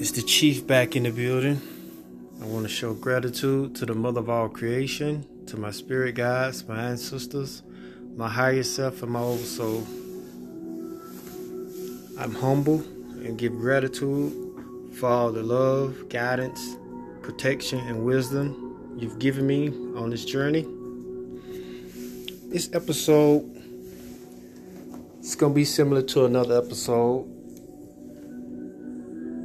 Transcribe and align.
It's 0.00 0.12
the 0.12 0.22
chief 0.22 0.64
back 0.64 0.94
in 0.94 1.02
the 1.02 1.10
building. 1.10 1.60
I 2.40 2.44
want 2.44 2.62
to 2.62 2.68
show 2.68 2.94
gratitude 2.94 3.74
to 3.74 3.84
the 3.84 3.96
mother 3.96 4.20
of 4.20 4.30
all 4.30 4.48
creation, 4.48 5.26
to 5.46 5.56
my 5.56 5.72
spirit 5.72 6.14
guides, 6.14 6.64
my 6.68 6.80
ancestors, 6.80 7.64
my 8.14 8.28
higher 8.28 8.62
self, 8.62 9.02
and 9.02 9.10
my 9.10 9.18
old 9.18 9.40
soul. 9.40 9.84
I'm 12.16 12.32
humble 12.32 12.78
and 13.24 13.36
give 13.36 13.58
gratitude 13.58 14.32
for 14.94 15.08
all 15.08 15.32
the 15.32 15.42
love, 15.42 16.08
guidance, 16.08 16.76
protection, 17.20 17.80
and 17.80 18.04
wisdom 18.04 18.94
you've 18.96 19.18
given 19.18 19.48
me 19.48 19.70
on 19.98 20.10
this 20.10 20.24
journey. 20.24 20.64
This 22.52 22.70
episode 22.72 23.42
is 25.20 25.34
going 25.34 25.54
to 25.54 25.56
be 25.56 25.64
similar 25.64 26.02
to 26.02 26.24
another 26.24 26.56
episode, 26.56 27.26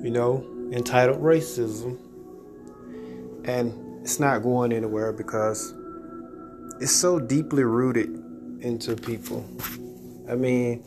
you 0.03 0.11
know, 0.11 0.45
entitled 0.71 1.21
Racism. 1.21 1.97
And 3.45 4.01
it's 4.03 4.19
not 4.19 4.43
going 4.43 4.73
anywhere 4.73 5.13
because 5.13 5.73
it's 6.79 6.91
so 6.91 7.19
deeply 7.19 7.63
rooted 7.63 8.09
into 8.59 8.95
people. 8.95 9.45
I 10.29 10.35
mean, 10.35 10.85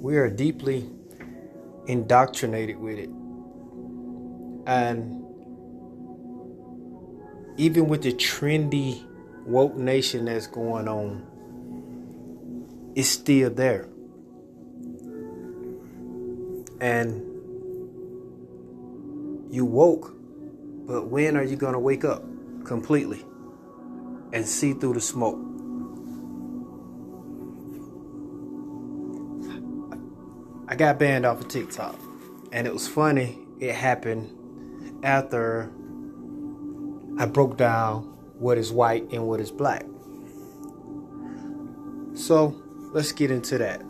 we 0.00 0.16
are 0.16 0.30
deeply 0.30 0.88
indoctrinated 1.86 2.78
with 2.78 2.98
it. 2.98 3.10
And 4.66 5.24
even 7.56 7.88
with 7.88 8.02
the 8.02 8.12
trendy 8.12 9.04
woke 9.44 9.76
nation 9.76 10.26
that's 10.26 10.46
going 10.46 10.88
on, 10.88 11.26
it's 12.94 13.08
still 13.08 13.50
there. 13.50 13.88
And 16.80 17.35
you 19.50 19.64
woke, 19.64 20.14
but 20.86 21.08
when 21.08 21.36
are 21.36 21.42
you 21.42 21.56
going 21.56 21.72
to 21.72 21.78
wake 21.78 22.04
up 22.04 22.22
completely 22.64 23.24
and 24.32 24.46
see 24.46 24.72
through 24.72 24.94
the 24.94 25.00
smoke? 25.00 25.40
I 30.68 30.74
got 30.74 30.98
banned 30.98 31.24
off 31.24 31.40
of 31.40 31.48
TikTok, 31.48 31.96
and 32.52 32.66
it 32.66 32.72
was 32.72 32.88
funny. 32.88 33.38
It 33.60 33.74
happened 33.74 34.32
after 35.04 35.70
I 37.18 37.26
broke 37.26 37.56
down 37.56 38.02
what 38.38 38.58
is 38.58 38.72
white 38.72 39.10
and 39.12 39.26
what 39.26 39.40
is 39.40 39.50
black. 39.50 39.86
So 42.14 42.60
let's 42.92 43.12
get 43.12 43.30
into 43.30 43.58
that. 43.58 43.80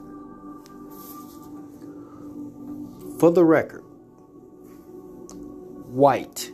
For 3.19 3.31
the 3.31 3.45
record, 3.45 3.83
white 5.87 6.51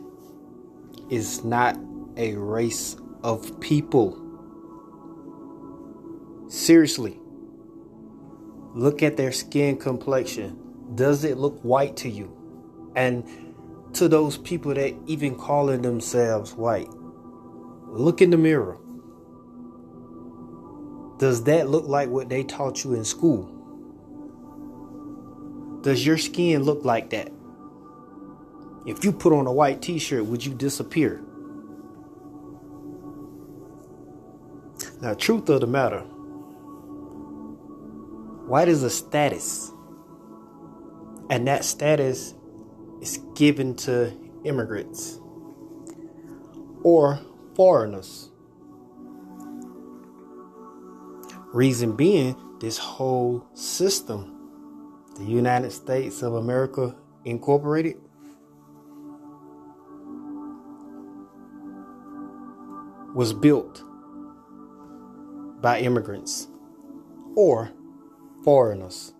is 1.09 1.43
not 1.43 1.77
a 2.17 2.35
race 2.35 2.95
of 3.23 3.59
people. 3.59 4.19
Seriously, 6.47 7.19
look 8.73 9.01
at 9.01 9.17
their 9.17 9.31
skin 9.31 9.77
complexion. 9.77 10.59
Does 10.95 11.23
it 11.23 11.37
look 11.37 11.59
white 11.61 11.97
to 11.97 12.09
you? 12.09 12.31
And 12.95 13.25
to 13.93 14.07
those 14.07 14.37
people 14.37 14.73
that 14.75 14.93
even 15.07 15.35
calling 15.35 15.81
themselves 15.81 16.53
white, 16.53 16.89
look 17.87 18.21
in 18.21 18.29
the 18.29 18.37
mirror. 18.37 18.77
Does 21.17 21.43
that 21.45 21.69
look 21.69 21.87
like 21.87 22.09
what 22.09 22.29
they 22.29 22.43
taught 22.43 22.83
you 22.83 22.93
in 22.93 23.05
school? 23.05 23.49
Does 25.81 26.05
your 26.05 26.17
skin 26.17 26.63
look 26.63 26.85
like 26.85 27.09
that? 27.09 27.32
If 28.85 29.05
you 29.05 29.11
put 29.11 29.31
on 29.33 29.47
a 29.47 29.51
white 29.51 29.81
t 29.81 29.97
shirt, 29.97 30.25
would 30.25 30.45
you 30.45 30.53
disappear? 30.53 31.21
Now, 35.01 35.13
truth 35.13 35.49
of 35.49 35.61
the 35.61 35.67
matter, 35.67 35.99
white 38.47 38.67
is 38.67 38.83
a 38.83 38.89
status. 38.89 39.71
And 41.29 41.47
that 41.47 41.63
status 41.63 42.33
is 43.01 43.17
given 43.35 43.75
to 43.77 44.13
immigrants 44.43 45.19
or 46.83 47.19
foreigners. 47.55 48.29
Reason 51.53 51.95
being, 51.95 52.35
this 52.59 52.77
whole 52.77 53.45
system, 53.53 55.11
the 55.15 55.23
United 55.23 55.71
States 55.71 56.21
of 56.21 56.35
America 56.35 56.95
Incorporated, 57.25 57.97
was 63.13 63.33
built 63.33 63.83
by 65.61 65.79
immigrants 65.79 66.47
or 67.35 67.71
foreigners. 68.43 69.13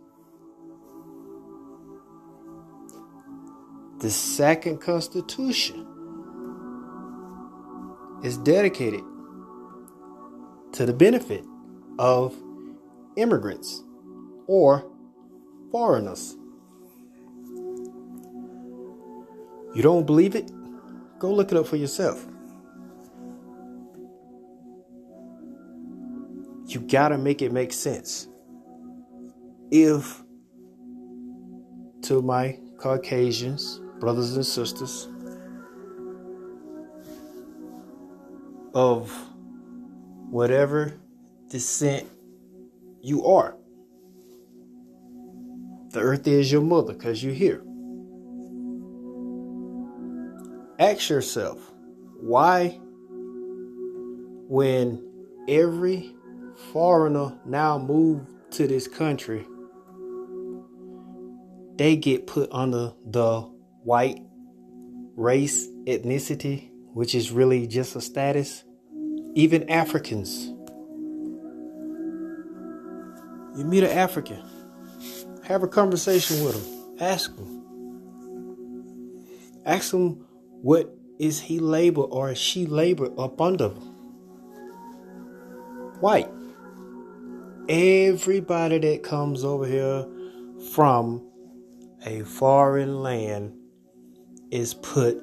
The 4.00 4.10
second 4.10 4.82
constitution 4.82 5.88
is 8.24 8.38
dedicated 8.38 9.04
to 10.74 10.86
the 10.86 10.94
benefit 10.94 11.46
of 12.00 12.36
immigrants 13.16 13.84
or 14.48 14.92
foreigners. 15.72 16.36
You 19.76 19.82
don't 19.82 20.06
believe 20.06 20.36
it? 20.36 20.52
Go 21.20 21.32
look 21.34 21.52
it 21.52 21.58
up 21.58 21.68
for 21.68 21.78
yourself. 21.78 22.28
You 26.74 26.80
gotta 26.80 27.20
make 27.20 27.44
it 27.44 27.52
make 27.52 27.72
sense. 27.72 28.28
If 29.70 30.24
to 32.04 32.22
my 32.22 32.58
Caucasians, 32.78 33.80
brothers 34.00 34.36
and 34.36 34.46
sisters, 34.46 35.08
of 38.74 39.12
whatever 40.32 41.00
descent 41.50 42.08
you 43.02 43.26
are. 43.28 43.56
The 45.92 46.00
earth 46.00 46.28
is 46.28 46.52
your 46.52 46.62
mother 46.62 46.94
because 46.94 47.24
you're 47.24 47.36
here. 47.36 47.64
Ask 50.80 51.10
yourself 51.10 51.72
why, 52.20 52.80
when 54.50 55.08
every 55.48 56.16
foreigner 56.72 57.38
now 57.46 57.78
move 57.78 58.28
to 58.52 58.68
this 58.68 58.88
country, 58.88 59.46
they 61.76 61.96
get 61.96 62.28
put 62.28 62.50
under 62.52 62.94
the 63.06 63.42
white 63.84 64.20
race 65.16 65.68
ethnicity, 65.86 66.70
which 66.94 67.16
is 67.16 67.32
really 67.32 67.68
just 67.68 67.96
a 67.96 68.02
status. 68.02 68.64
Even 69.36 69.70
Africans. 69.70 70.54
You 73.58 73.66
meet 73.66 73.84
an 73.84 73.92
African, 73.92 74.44
have 75.44 75.64
a 75.64 75.68
conversation 75.68 76.44
with 76.44 76.56
him, 76.56 76.98
ask 77.00 77.36
him. 77.36 77.64
Ask 79.66 79.94
him 79.94 80.26
what 80.62 80.96
is 81.20 81.40
he 81.40 81.60
labeled 81.60 82.10
or 82.12 82.32
is 82.32 82.38
she 82.38 82.66
labeled 82.66 83.18
up 83.20 83.40
under? 83.40 83.70
White. 86.00 86.30
Everybody 87.70 88.78
that 88.80 89.04
comes 89.04 89.44
over 89.44 89.66
here 89.66 90.06
from 90.74 91.26
a 92.06 92.22
foreign 92.22 93.02
land 93.02 93.54
is 94.52 94.74
put 94.74 95.18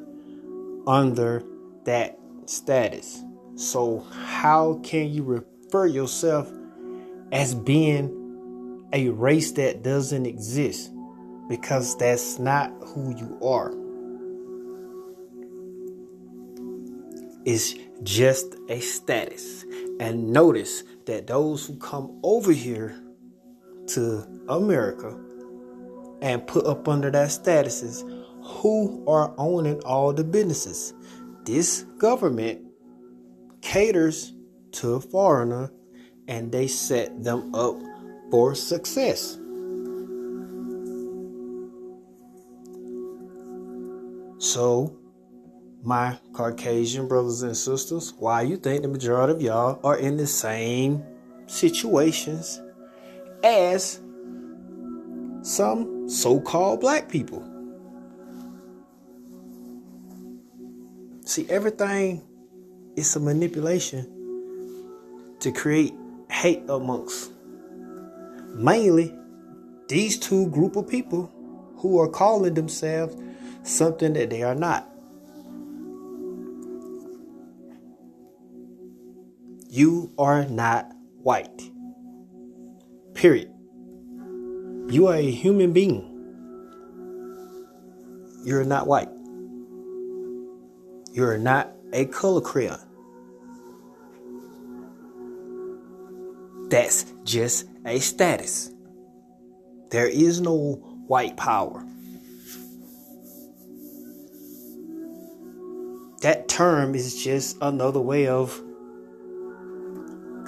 under 0.87 1.42
that 1.84 2.19
status. 2.46 3.22
So, 3.56 4.00
how 4.12 4.81
can 4.82 5.10
you 5.10 5.22
refer 5.22 5.87
yourself 5.87 6.50
as 7.32 7.54
being 7.54 8.16
a 8.93 9.08
race 9.10 9.52
that 9.52 9.82
doesn't 9.82 10.26
exist 10.26 10.90
because 11.48 11.96
that's 11.96 12.38
not 12.38 12.72
who 12.81 13.14
you 13.16 13.38
are. 13.43 13.72
It's 17.44 17.75
just 18.02 18.54
a 18.69 18.81
status. 18.81 19.64
And 19.98 20.31
notice 20.31 20.82
that 21.10 21.26
those 21.26 21.66
who 21.66 21.76
come 21.76 22.20
over 22.22 22.52
here 22.52 22.94
to 23.88 24.24
America 24.48 25.18
and 26.22 26.46
put 26.46 26.64
up 26.66 26.86
under 26.86 27.10
that 27.10 27.30
statuses 27.30 28.08
who 28.44 29.04
are 29.08 29.34
owning 29.36 29.80
all 29.80 30.12
the 30.12 30.22
businesses. 30.22 30.94
This 31.44 31.82
government 31.98 32.60
caters 33.60 34.32
to 34.72 34.94
a 34.94 35.00
foreigner 35.00 35.72
and 36.28 36.52
they 36.52 36.68
set 36.68 37.24
them 37.24 37.52
up 37.56 37.74
for 38.30 38.54
success. 38.54 39.36
So, 44.38 44.96
my 45.82 46.19
Caucasian 46.32 47.09
brothers 47.09 47.43
and 47.43 47.56
sisters, 47.56 48.12
why 48.19 48.43
you 48.43 48.56
think 48.56 48.82
the 48.82 48.88
majority 48.88 49.32
of 49.32 49.43
y'all 49.43 49.81
are 49.85 49.97
in 49.97 50.17
the 50.17 50.27
same 50.27 51.03
situations 51.47 52.61
as 53.43 54.00
some 55.43 56.09
so 56.09 56.41
called 56.41 56.81
black 56.81 57.09
people? 57.09 57.47
See, 61.25 61.49
everything 61.49 62.23
is 62.97 63.15
a 63.17 63.21
manipulation 63.21 64.06
to 65.41 65.53
create 65.53 65.94
hate 66.29 66.62
amongst 66.69 67.32
mainly 68.55 69.15
these 69.88 70.19
two 70.19 70.49
group 70.50 70.77
of 70.77 70.88
people 70.88 71.32
who 71.77 71.99
are 72.00 72.09
calling 72.09 72.55
themselves 72.55 73.17
something 73.62 74.12
that 74.12 74.31
they 74.31 74.43
are 74.43 74.55
not. 74.55 74.89
You 79.72 80.12
are 80.19 80.46
not 80.46 80.90
white. 81.22 81.70
Period. 83.14 83.52
You 84.88 85.06
are 85.06 85.14
a 85.14 85.31
human 85.31 85.72
being. 85.72 86.08
You're 88.44 88.64
not 88.64 88.88
white. 88.88 89.11
You're 91.12 91.38
not 91.38 91.70
a 91.93 92.06
color 92.06 92.40
crayon. 92.40 92.81
That's 96.69 97.05
just 97.22 97.67
a 97.87 98.00
status. 98.00 98.72
There 99.90 100.08
is 100.08 100.40
no 100.40 100.81
white 101.06 101.37
power. 101.37 101.87
That 106.22 106.49
term 106.49 106.96
is 106.96 107.22
just 107.22 107.56
another 107.61 108.00
way 108.00 108.26
of 108.26 108.61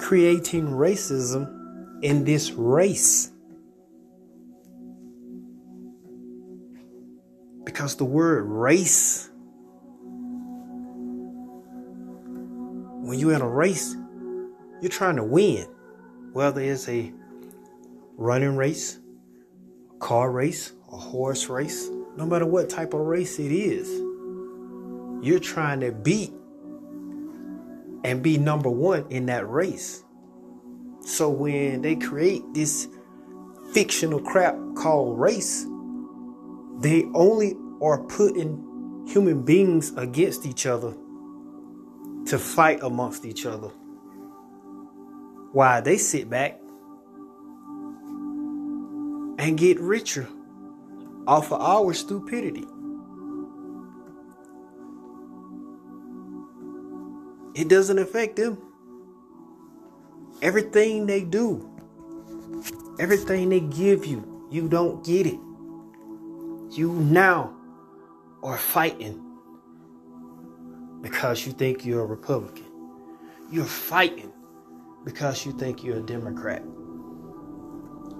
creating 0.03 0.67
racism 0.67 1.47
in 2.03 2.25
this 2.25 2.51
race. 2.51 3.31
Because 7.63 7.95
the 7.95 8.03
word 8.03 8.43
race, 8.43 9.29
when 13.01 13.17
you're 13.17 13.33
in 13.33 13.41
a 13.41 13.47
race, 13.47 13.95
you're 14.81 14.91
trying 14.91 15.15
to 15.15 15.23
win 15.23 15.65
whether 16.33 16.59
it's 16.59 16.89
a 16.89 17.13
running 18.17 18.57
race, 18.57 18.99
a 19.89 19.97
car 19.99 20.31
race, 20.31 20.73
a 20.91 20.97
horse 20.97 21.47
race, 21.47 21.87
no 22.17 22.25
matter 22.25 22.45
what 22.45 22.69
type 22.69 22.93
of 22.93 22.99
race 22.99 23.39
it 23.39 23.53
is, 23.53 23.89
you're 25.25 25.39
trying 25.39 25.79
to 25.79 25.93
beat 25.93 26.33
and 28.03 28.21
be 28.21 28.37
number 28.37 28.69
one 28.69 29.05
in 29.09 29.25
that 29.27 29.49
race. 29.49 30.03
So 31.05 31.29
when 31.29 31.81
they 31.81 31.95
create 31.95 32.43
this 32.53 32.87
fictional 33.71 34.19
crap 34.19 34.55
called 34.75 35.19
race, 35.19 35.65
they 36.79 37.03
only 37.13 37.55
are 37.81 38.03
putting 38.03 39.05
human 39.07 39.43
beings 39.43 39.93
against 39.97 40.45
each 40.45 40.65
other 40.65 40.93
to 42.27 42.39
fight 42.39 42.79
amongst 42.81 43.25
each 43.25 43.45
other. 43.45 43.69
Why 45.51 45.81
they 45.81 45.97
sit 45.97 46.29
back 46.29 46.59
and 49.37 49.57
get 49.57 49.79
richer 49.79 50.27
off 51.27 51.51
of 51.51 51.61
our 51.61 51.93
stupidity. 51.93 52.65
It 57.55 57.67
doesn't 57.67 57.99
affect 57.99 58.35
them. 58.37 58.57
Everything 60.41 61.05
they 61.05 61.23
do, 61.23 61.69
everything 62.99 63.49
they 63.49 63.61
give 63.61 64.05
you, 64.05 64.47
you 64.51 64.67
don't 64.67 65.05
get 65.05 65.27
it. 65.27 65.39
You 66.71 66.91
now 66.91 67.53
are 68.41 68.57
fighting 68.57 69.23
because 71.01 71.45
you 71.45 71.53
think 71.53 71.85
you're 71.85 72.01
a 72.01 72.05
Republican. 72.05 72.65
You're 73.51 73.65
fighting 73.65 74.33
because 75.05 75.45
you 75.45 75.51
think 75.53 75.83
you're 75.83 75.97
a 75.97 76.01
Democrat. 76.01 76.63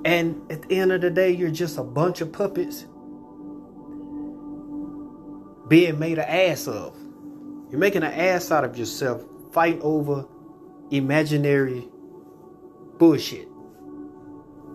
And 0.05 0.41
at 0.51 0.61
the 0.63 0.75
end 0.75 0.91
of 0.91 1.01
the 1.01 1.09
day, 1.09 1.31
you're 1.31 1.49
just 1.49 1.77
a 1.77 1.83
bunch 1.83 2.21
of 2.21 2.31
puppets 2.31 2.85
being 5.67 5.97
made 5.97 6.19
an 6.19 6.25
ass 6.27 6.67
of. 6.67 6.95
You're 7.73 7.79
making 7.79 8.03
an 8.03 8.13
ass 8.13 8.51
out 8.51 8.63
of 8.63 8.77
yourself 8.77 9.25
fighting 9.51 9.81
over 9.81 10.27
imaginary 10.91 11.87
bullshit. 12.99 13.47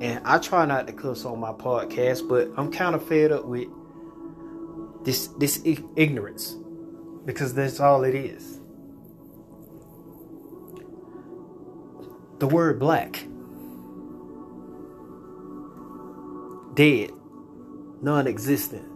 And 0.01 0.21
I 0.25 0.39
try 0.39 0.67
not 0.67 0.89
to 0.89 0.93
cuss 0.93 1.25
on 1.25 1.39
my 1.39 1.53
podcast, 1.53 2.29
but 2.29 2.51
I'm 2.57 2.73
kind 2.73 2.97
of 2.97 3.07
fed 3.07 3.31
up 3.31 3.45
with 3.45 3.69
this 5.05 5.29
this 5.39 5.63
ignorance 5.65 6.57
because 7.25 7.55
that's 7.55 7.79
all 7.79 8.03
it 8.03 8.17
is. 8.17 8.59
The 12.41 12.49
word 12.49 12.81
black. 12.81 13.25
Dead. 16.75 17.13
Non 18.03 18.27
existent. 18.27 18.91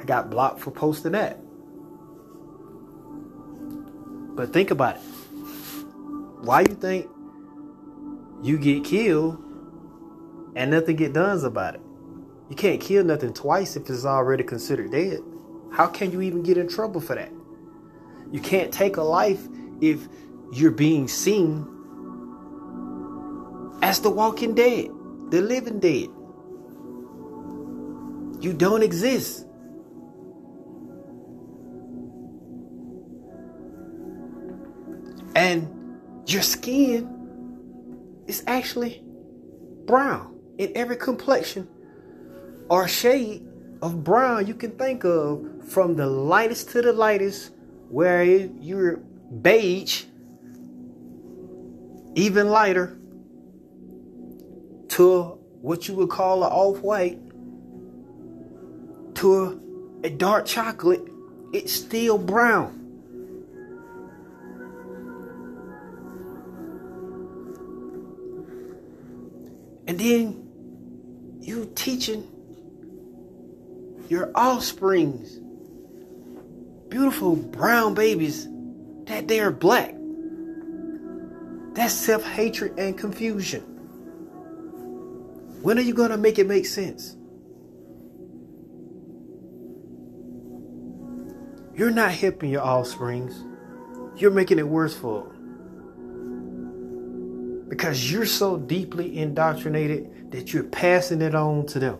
I 0.00 0.04
got 0.04 0.30
blocked 0.30 0.60
for 0.60 0.70
posting 0.70 1.12
that. 1.12 1.38
But 4.34 4.52
think 4.52 4.70
about 4.70 4.96
it. 4.96 5.02
Why 6.42 6.60
you 6.60 6.74
think 6.74 7.08
you 8.42 8.58
get 8.58 8.84
killed 8.84 9.42
and 10.56 10.70
nothing 10.70 10.96
get 10.96 11.12
done 11.12 11.44
about 11.44 11.74
it? 11.74 11.80
You 12.48 12.56
can't 12.56 12.80
kill 12.80 13.04
nothing 13.04 13.32
twice 13.32 13.76
if 13.76 13.88
it's 13.88 14.04
already 14.04 14.44
considered 14.44 14.90
dead. 14.90 15.20
How 15.72 15.86
can 15.86 16.10
you 16.10 16.20
even 16.20 16.42
get 16.42 16.58
in 16.58 16.68
trouble 16.68 17.00
for 17.00 17.14
that? 17.14 17.32
You 18.30 18.40
can't 18.40 18.72
take 18.72 18.96
a 18.96 19.02
life 19.02 19.46
if 19.80 20.08
you're 20.52 20.70
being 20.70 21.08
seen 21.08 21.66
as 23.82 24.00
the 24.00 24.10
walking 24.10 24.54
dead, 24.54 24.90
the 25.30 25.40
living 25.40 25.80
dead. 25.80 26.08
You 28.42 28.52
don't 28.52 28.82
exist. 28.82 29.46
And 35.42 35.98
your 36.24 36.42
skin 36.42 38.22
is 38.28 38.44
actually 38.46 39.02
brown. 39.86 40.38
In 40.56 40.70
every 40.76 40.94
complexion 40.94 41.66
or 42.70 42.86
shade 42.86 43.44
of 43.82 44.04
brown 44.04 44.46
you 44.46 44.54
can 44.54 44.70
think 44.78 45.02
of 45.04 45.44
from 45.66 45.96
the 45.96 46.06
lightest 46.06 46.70
to 46.70 46.82
the 46.82 46.92
lightest 46.92 47.50
where 47.88 48.22
you're 48.22 48.98
beige 49.42 50.04
even 52.14 52.48
lighter 52.48 52.96
to 54.90 55.22
what 55.60 55.88
you 55.88 55.94
would 55.94 56.10
call 56.10 56.44
an 56.44 56.52
off-white 56.52 57.18
to 59.16 59.60
a, 60.04 60.06
a 60.06 60.10
dark 60.10 60.46
chocolate 60.46 61.02
it's 61.52 61.72
still 61.72 62.16
brown 62.16 62.81
and 69.92 70.00
then 70.00 71.38
you 71.42 71.70
teaching 71.74 72.26
your 74.08 74.32
offsprings 74.34 75.38
beautiful 76.88 77.36
brown 77.36 77.92
babies 77.92 78.48
that 79.04 79.28
they 79.28 79.38
are 79.38 79.50
black 79.50 79.94
that's 81.74 81.92
self 81.92 82.22
hatred 82.24 82.78
and 82.78 82.96
confusion. 82.96 83.60
When 85.60 85.76
are 85.76 85.82
you 85.82 85.92
going 85.92 86.10
to 86.10 86.16
make 86.16 86.38
it 86.38 86.46
make 86.46 86.64
sense? 86.64 87.14
You're 91.76 91.90
not 91.90 92.12
helping 92.12 92.48
your 92.48 92.66
offsprings. 92.66 93.44
You're 94.18 94.30
making 94.30 94.58
it 94.58 94.66
worse 94.66 94.96
for 94.96 95.24
them 95.24 95.31
because 97.72 98.12
you're 98.12 98.26
so 98.26 98.58
deeply 98.58 99.16
indoctrinated 99.16 100.30
that 100.30 100.52
you're 100.52 100.62
passing 100.62 101.22
it 101.22 101.34
on 101.34 101.64
to 101.64 101.78
them. 101.78 101.98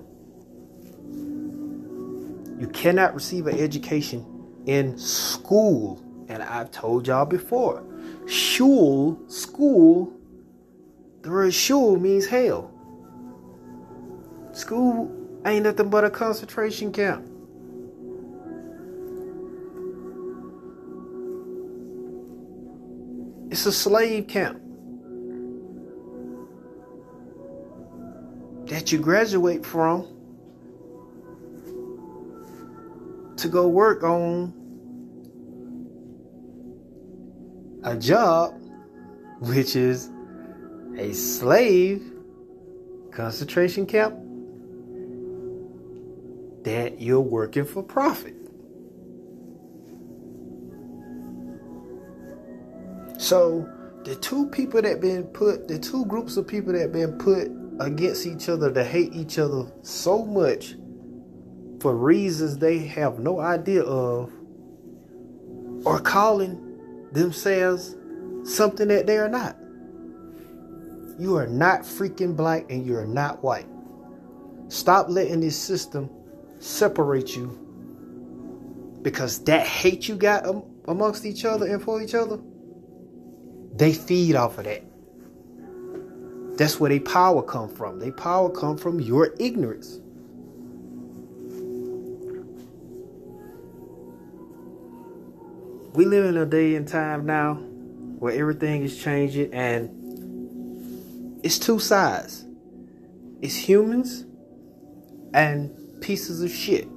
You 2.60 2.68
cannot 2.74 3.14
receive 3.14 3.46
an 3.46 3.58
education 3.58 4.22
in 4.66 4.98
school. 4.98 5.98
And 6.28 6.42
I've 6.42 6.70
told 6.72 7.06
y'all 7.06 7.24
before, 7.24 7.82
shul, 8.26 9.18
school, 9.28 10.12
the 11.22 11.30
word 11.30 11.54
shul 11.54 11.98
means 11.98 12.26
hell. 12.26 12.70
School 14.52 15.10
ain't 15.46 15.64
nothing 15.64 15.88
but 15.88 16.04
a 16.04 16.10
concentration 16.10 16.92
camp. 16.92 17.26
It's 23.50 23.64
a 23.64 23.72
slave 23.72 24.28
camp. 24.28 24.61
That 28.72 28.90
you 28.90 28.98
graduate 28.98 29.66
from 29.66 30.08
to 33.36 33.48
go 33.48 33.68
work 33.68 34.02
on 34.02 34.54
a 37.84 37.94
job 37.98 38.54
which 39.40 39.76
is 39.76 40.08
a 40.96 41.12
slave 41.12 42.14
concentration 43.10 43.84
camp 43.84 44.14
that 46.64 46.98
you're 46.98 47.20
working 47.20 47.66
for 47.66 47.82
profit. 47.82 48.36
So 53.18 53.68
the 54.04 54.16
two 54.16 54.46
people 54.46 54.80
that 54.80 55.02
been 55.02 55.24
put, 55.24 55.68
the 55.68 55.78
two 55.78 56.06
groups 56.06 56.38
of 56.38 56.48
people 56.48 56.72
that 56.72 56.90
been 56.90 57.18
put 57.18 57.61
against 57.86 58.26
each 58.26 58.48
other 58.48 58.72
to 58.72 58.84
hate 58.84 59.12
each 59.12 59.38
other 59.38 59.70
so 59.82 60.24
much 60.24 60.74
for 61.80 61.96
reasons 61.96 62.58
they 62.58 62.78
have 62.78 63.18
no 63.18 63.40
idea 63.40 63.82
of, 63.82 64.32
or 65.84 65.98
calling 65.98 67.08
themselves 67.12 67.96
something 68.44 68.88
that 68.88 69.06
they 69.06 69.18
are 69.18 69.28
not. 69.28 69.56
You 71.18 71.36
are 71.36 71.46
not 71.46 71.80
freaking 71.80 72.36
black 72.36 72.70
and 72.70 72.86
you 72.86 72.96
are 72.96 73.06
not 73.06 73.42
white. 73.42 73.66
Stop 74.68 75.08
letting 75.08 75.40
this 75.40 75.56
system 75.56 76.08
separate 76.58 77.36
you 77.36 77.58
because 79.02 79.42
that 79.44 79.66
hate 79.66 80.08
you 80.08 80.14
got 80.14 80.46
amongst 80.86 81.26
each 81.26 81.44
other 81.44 81.66
and 81.66 81.82
for 81.82 82.00
each 82.00 82.14
other, 82.14 82.38
they 83.74 83.92
feed 83.92 84.36
off 84.36 84.58
of 84.58 84.64
that. 84.64 84.84
That's 86.56 86.78
where 86.78 86.90
they 86.90 87.00
power 87.00 87.42
come 87.42 87.68
from. 87.68 87.98
Their 87.98 88.12
power 88.12 88.50
come 88.50 88.76
from 88.76 89.00
your 89.00 89.34
ignorance. 89.38 89.98
We 95.94 96.06
live 96.06 96.24
in 96.24 96.36
a 96.36 96.46
day 96.46 96.74
and 96.74 96.88
time 96.88 97.26
now 97.26 97.54
where 97.54 98.32
everything 98.32 98.82
is 98.82 99.02
changing 99.02 99.52
and 99.52 101.40
it's 101.44 101.58
two 101.58 101.78
sides. 101.78 102.46
It's 103.42 103.56
humans 103.56 104.24
and 105.34 106.00
pieces 106.00 106.42
of 106.42 106.50
shit. 106.50 106.88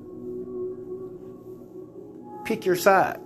Pick 2.45 2.65
your 2.65 2.75
side. 2.75 3.19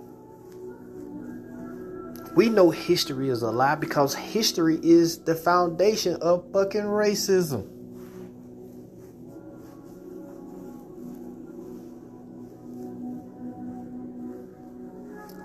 We 2.34 2.48
know 2.48 2.70
history 2.70 3.28
is 3.28 3.42
a 3.42 3.50
lie 3.50 3.74
because 3.74 4.14
history 4.14 4.78
is 4.82 5.18
the 5.18 5.34
foundation 5.34 6.16
of 6.22 6.50
fucking 6.52 6.82
racism. 6.82 7.68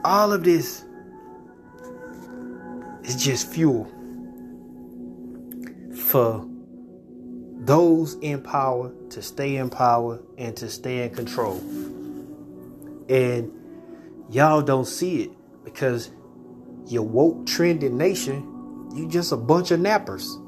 All 0.03 0.31
of 0.31 0.43
this 0.43 0.85
is 3.03 3.15
just 3.15 3.47
fuel 3.51 3.91
for 5.95 6.47
those 7.61 8.13
in 8.15 8.41
power 8.43 8.93
to 9.09 9.23
stay 9.23 9.55
in 9.55 9.71
power 9.71 10.19
and 10.37 10.55
to 10.57 10.69
stay 10.69 11.03
in 11.03 11.15
control. 11.15 11.57
And 13.09 13.51
y'all 14.29 14.61
don't 14.61 14.85
see 14.85 15.23
it 15.23 15.31
because 15.63 16.11
you 16.87 17.01
woke 17.01 17.45
trending 17.45 17.97
nation, 17.97 18.89
you 18.93 19.07
just 19.07 19.31
a 19.31 19.37
bunch 19.37 19.71
of 19.71 19.79
nappers. 19.79 20.41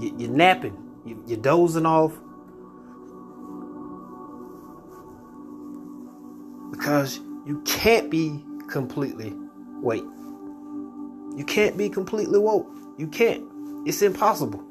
You, 0.00 0.26
are 0.26 0.30
napping, 0.30 0.76
you, 1.04 1.22
you're 1.26 1.38
dozing 1.38 1.86
off. 1.86 2.12
Because 6.70 7.20
you 7.46 7.62
can't 7.64 8.10
be 8.10 8.44
completely 8.68 9.32
wait. 9.80 10.04
You 11.36 11.44
can't 11.46 11.76
be 11.76 11.88
completely 11.88 12.38
woke. 12.38 12.68
You 12.98 13.06
can't. 13.08 13.44
It's 13.86 14.02
impossible. 14.02 14.62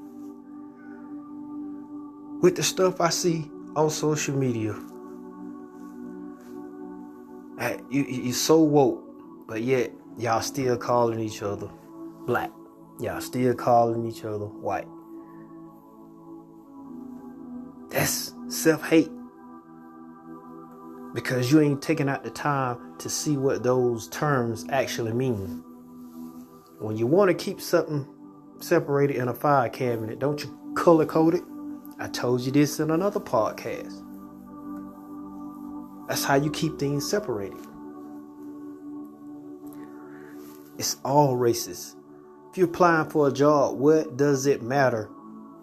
With 2.41 2.55
the 2.55 2.63
stuff 2.63 2.99
I 2.99 3.09
see 3.09 3.49
on 3.75 3.89
social 3.89 4.35
media, 4.35 4.75
you, 7.89 8.03
you're 8.03 8.33
so 8.33 8.59
woke, 8.59 9.03
but 9.47 9.61
yet 9.61 9.91
y'all 10.17 10.41
still 10.41 10.77
calling 10.77 11.19
each 11.19 11.41
other 11.41 11.69
black. 12.25 12.51
Y'all 12.99 13.21
still 13.21 13.53
calling 13.53 14.05
each 14.05 14.23
other 14.23 14.45
white. 14.45 14.87
That's 17.89 18.33
self 18.47 18.87
hate. 18.87 19.11
Because 21.13 21.51
you 21.51 21.61
ain't 21.61 21.81
taking 21.81 22.09
out 22.09 22.23
the 22.23 22.31
time 22.31 22.97
to 22.97 23.09
see 23.09 23.37
what 23.37 23.61
those 23.61 24.07
terms 24.07 24.65
actually 24.69 25.13
mean. 25.13 25.63
When 26.79 26.97
you 26.97 27.05
want 27.05 27.29
to 27.29 27.35
keep 27.35 27.61
something 27.61 28.07
separated 28.63 29.17
in 29.17 29.27
a 29.27 29.33
file 29.33 29.69
cabinet. 29.69 30.19
Don't 30.19 30.43
you 30.43 30.73
color 30.75 31.05
code 31.05 31.35
it? 31.35 31.43
I 31.99 32.07
told 32.07 32.41
you 32.41 32.51
this 32.51 32.79
in 32.79 32.91
another 32.91 33.19
podcast. 33.19 34.01
That's 36.07 36.23
how 36.23 36.35
you 36.35 36.51
keep 36.51 36.79
things 36.79 37.09
separated. 37.09 37.57
It's 40.77 40.97
all 41.03 41.35
races. 41.35 41.95
If 42.51 42.57
you're 42.57 42.67
applying 42.67 43.09
for 43.09 43.27
a 43.27 43.31
job, 43.31 43.77
what 43.77 44.17
does 44.17 44.45
it 44.45 44.61
matter 44.61 45.05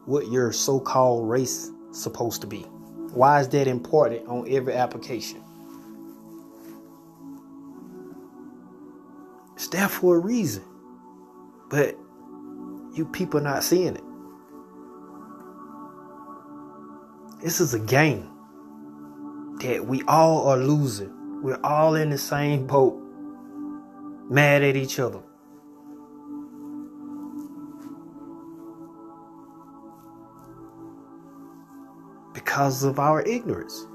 what 0.06 0.30
your 0.30 0.52
so-called 0.52 1.28
race 1.28 1.70
supposed 1.92 2.40
to 2.40 2.46
be? 2.46 2.60
Why 3.12 3.40
is 3.40 3.48
that 3.48 3.66
important 3.66 4.26
on 4.28 4.46
every 4.48 4.74
application? 4.74 5.42
It's 9.54 9.68
there 9.68 9.88
for 9.88 10.16
a 10.16 10.18
reason. 10.18 10.64
But 11.68 11.96
you 12.94 13.04
people 13.12 13.40
not 13.40 13.62
seeing 13.62 13.94
it. 13.94 14.04
This 17.42 17.60
is 17.60 17.74
a 17.74 17.78
game 17.78 18.28
that 19.60 19.86
we 19.86 20.02
all 20.08 20.48
are 20.48 20.56
losing. 20.56 21.42
We're 21.42 21.60
all 21.62 21.94
in 21.94 22.10
the 22.10 22.18
same 22.18 22.66
boat, 22.66 23.00
mad 24.30 24.62
at 24.62 24.76
each 24.76 24.98
other. 24.98 25.20
Because 32.32 32.84
of 32.84 32.98
our 32.98 33.22
ignorance. 33.22 33.86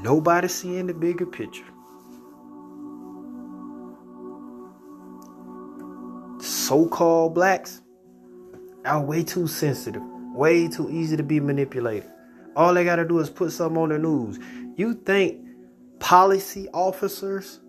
Nobody 0.00 0.48
seeing 0.48 0.86
the 0.86 0.94
bigger 0.94 1.26
picture. 1.26 1.64
so-called 6.68 7.34
blacks 7.34 7.80
are 8.84 9.02
way 9.02 9.24
too 9.24 9.46
sensitive, 9.46 10.02
way 10.34 10.68
too 10.68 10.90
easy 10.90 11.16
to 11.16 11.22
be 11.22 11.40
manipulated. 11.40 12.10
All 12.58 12.74
they 12.74 12.84
gotta 12.84 13.06
do 13.06 13.18
is 13.20 13.30
put 13.30 13.52
something 13.52 13.80
on 13.80 13.88
the 13.88 13.98
news. 13.98 14.38
You 14.76 14.92
think 14.92 15.40
policy 16.00 16.68
officers 16.74 17.60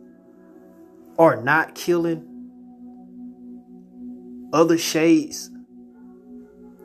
are 1.17 1.41
not 1.41 1.75
killing 1.75 2.25
other 4.51 4.77
shades 4.77 5.49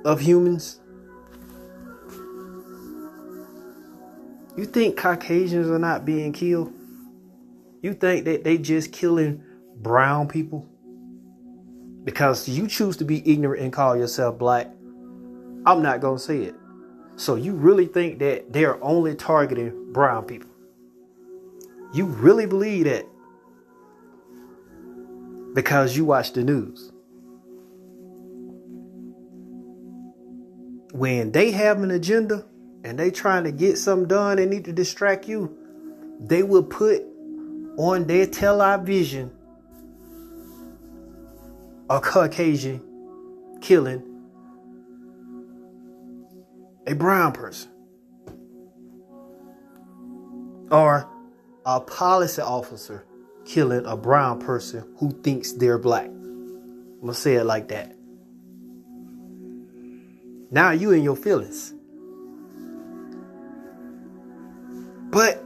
of 0.04 0.20
humans? 0.20 0.80
You 4.56 4.66
think 4.66 4.96
Caucasians 4.96 5.68
are 5.68 5.80
not 5.80 6.04
being 6.04 6.32
killed? 6.32 6.72
You 7.82 7.94
think 7.94 8.24
that 8.26 8.44
they 8.44 8.58
just 8.58 8.92
killing 8.92 9.42
brown 9.82 10.28
people? 10.28 10.68
because 12.04 12.48
you 12.48 12.68
choose 12.68 12.96
to 12.98 13.04
be 13.04 13.28
ignorant 13.30 13.62
and 13.62 13.72
call 13.72 13.96
yourself 13.96 14.38
black, 14.38 14.68
I'm 15.66 15.82
not 15.82 16.00
going 16.00 16.18
to 16.18 16.22
say 16.22 16.42
it. 16.42 16.54
So 17.16 17.36
you 17.36 17.52
really 17.52 17.86
think 17.86 18.18
that 18.18 18.52
they're 18.52 18.82
only 18.82 19.14
targeting 19.14 19.92
brown 19.92 20.24
people? 20.24 20.50
You 21.92 22.06
really 22.06 22.46
believe 22.46 22.84
that 22.86 23.06
because 25.54 25.96
you 25.96 26.04
watch 26.04 26.32
the 26.32 26.42
news. 26.42 26.90
When 30.92 31.32
they 31.32 31.52
have 31.52 31.82
an 31.82 31.92
agenda 31.92 32.44
and 32.82 32.98
they 32.98 33.10
trying 33.10 33.44
to 33.44 33.52
get 33.52 33.78
something 33.78 34.08
done 34.08 34.36
they 34.36 34.46
need 34.46 34.64
to 34.64 34.72
distract 34.72 35.28
you, 35.28 35.56
they 36.20 36.42
will 36.42 36.62
put 36.62 37.02
on 37.76 38.06
their 38.06 38.26
television 38.26 39.30
a 41.90 42.00
Caucasian 42.00 42.80
killing 43.60 44.13
a 46.86 46.94
brown 46.94 47.32
person. 47.32 47.70
Or 50.70 51.08
a 51.64 51.80
policy 51.80 52.42
officer 52.42 53.06
killing 53.44 53.84
a 53.86 53.96
brown 53.96 54.40
person 54.40 54.94
who 54.98 55.10
thinks 55.22 55.52
they're 55.52 55.78
black. 55.78 56.06
I'm 56.06 57.00
gonna 57.00 57.14
say 57.14 57.34
it 57.34 57.44
like 57.44 57.68
that. 57.68 57.94
Now 60.50 60.70
you 60.70 60.92
in 60.92 61.02
your 61.02 61.16
feelings. 61.16 61.74
But 65.10 65.44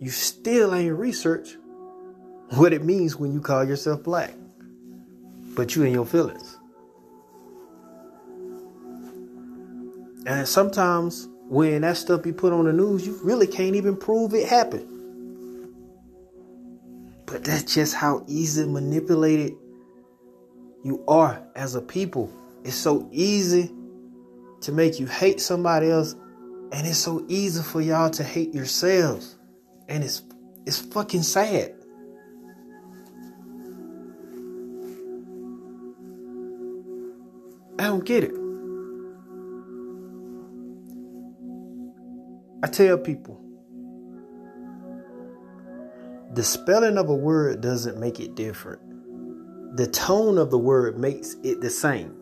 you 0.00 0.10
still 0.10 0.74
ain't 0.74 0.96
research 0.96 1.56
what 2.50 2.72
it 2.72 2.84
means 2.84 3.16
when 3.16 3.32
you 3.32 3.40
call 3.40 3.64
yourself 3.64 4.02
black. 4.02 4.34
But 5.54 5.74
you 5.74 5.82
in 5.82 5.92
your 5.92 6.06
feelings. 6.06 6.57
And 10.28 10.46
sometimes 10.46 11.26
when 11.48 11.80
that 11.80 11.96
stuff 11.96 12.22
be 12.22 12.34
put 12.34 12.52
on 12.52 12.66
the 12.66 12.72
news, 12.72 13.06
you 13.06 13.18
really 13.24 13.46
can't 13.46 13.74
even 13.74 13.96
prove 13.96 14.34
it 14.34 14.46
happened. 14.46 14.86
But 17.24 17.44
that's 17.44 17.74
just 17.74 17.94
how 17.94 18.24
easy 18.28 18.66
manipulated 18.66 19.54
you 20.84 21.02
are 21.08 21.42
as 21.56 21.76
a 21.76 21.80
people. 21.80 22.30
It's 22.62 22.76
so 22.76 23.08
easy 23.10 23.72
to 24.60 24.70
make 24.70 25.00
you 25.00 25.06
hate 25.06 25.40
somebody 25.40 25.88
else, 25.90 26.12
and 26.72 26.86
it's 26.86 26.98
so 26.98 27.24
easy 27.28 27.62
for 27.62 27.80
y'all 27.80 28.10
to 28.10 28.22
hate 28.22 28.54
yourselves. 28.54 29.38
And 29.88 30.04
it's 30.04 30.22
it's 30.66 30.78
fucking 30.78 31.22
sad. 31.22 31.74
I 37.78 37.84
don't 37.84 38.04
get 38.04 38.24
it. 38.24 38.47
I 42.62 42.66
tell 42.66 42.98
people 42.98 43.40
the 46.34 46.42
spelling 46.42 46.98
of 46.98 47.08
a 47.08 47.14
word 47.14 47.60
doesn't 47.60 47.98
make 47.98 48.20
it 48.20 48.34
different. 48.34 48.82
The 49.76 49.86
tone 49.86 50.38
of 50.38 50.50
the 50.50 50.58
word 50.58 50.98
makes 50.98 51.36
it 51.42 51.60
the 51.60 51.70
same. 51.70 52.14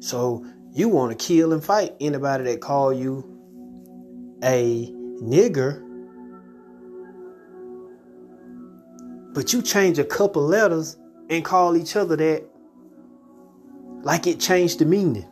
So 0.00 0.44
you 0.72 0.88
want 0.88 1.16
to 1.16 1.26
kill 1.26 1.52
and 1.52 1.62
fight 1.62 1.94
anybody 2.00 2.44
that 2.44 2.60
call 2.60 2.92
you 2.92 3.28
a 4.42 4.90
nigger, 5.22 5.80
but 9.32 9.52
you 9.52 9.62
change 9.62 9.98
a 9.98 10.04
couple 10.04 10.42
letters 10.42 10.96
and 11.30 11.44
call 11.44 11.76
each 11.76 11.94
other 11.96 12.16
that 12.16 12.44
like 14.02 14.26
it 14.26 14.40
changed 14.40 14.80
the 14.80 14.84
meaning. 14.84 15.28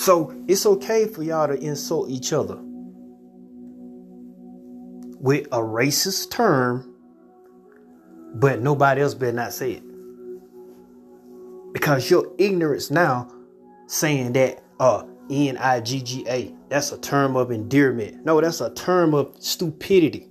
So 0.00 0.34
it's 0.48 0.64
okay 0.64 1.06
for 1.06 1.22
y'all 1.22 1.46
to 1.46 1.52
insult 1.52 2.08
each 2.08 2.32
other 2.32 2.56
with 5.20 5.46
a 5.48 5.58
racist 5.58 6.30
term, 6.30 6.94
but 8.36 8.62
nobody 8.62 9.02
else 9.02 9.12
better 9.12 9.32
not 9.32 9.52
say 9.52 9.72
it. 9.72 9.82
Because 11.74 12.10
your 12.10 12.32
ignorance 12.38 12.90
now 12.90 13.30
saying 13.88 14.32
that 14.32 14.64
uh 14.78 15.02
N 15.28 15.58
I 15.58 15.80
G 15.80 16.00
G 16.00 16.24
A, 16.26 16.54
that's 16.70 16.92
a 16.92 16.98
term 16.98 17.36
of 17.36 17.50
endearment. 17.50 18.24
No, 18.24 18.40
that's 18.40 18.62
a 18.62 18.72
term 18.72 19.12
of 19.12 19.36
stupidity. 19.38 20.30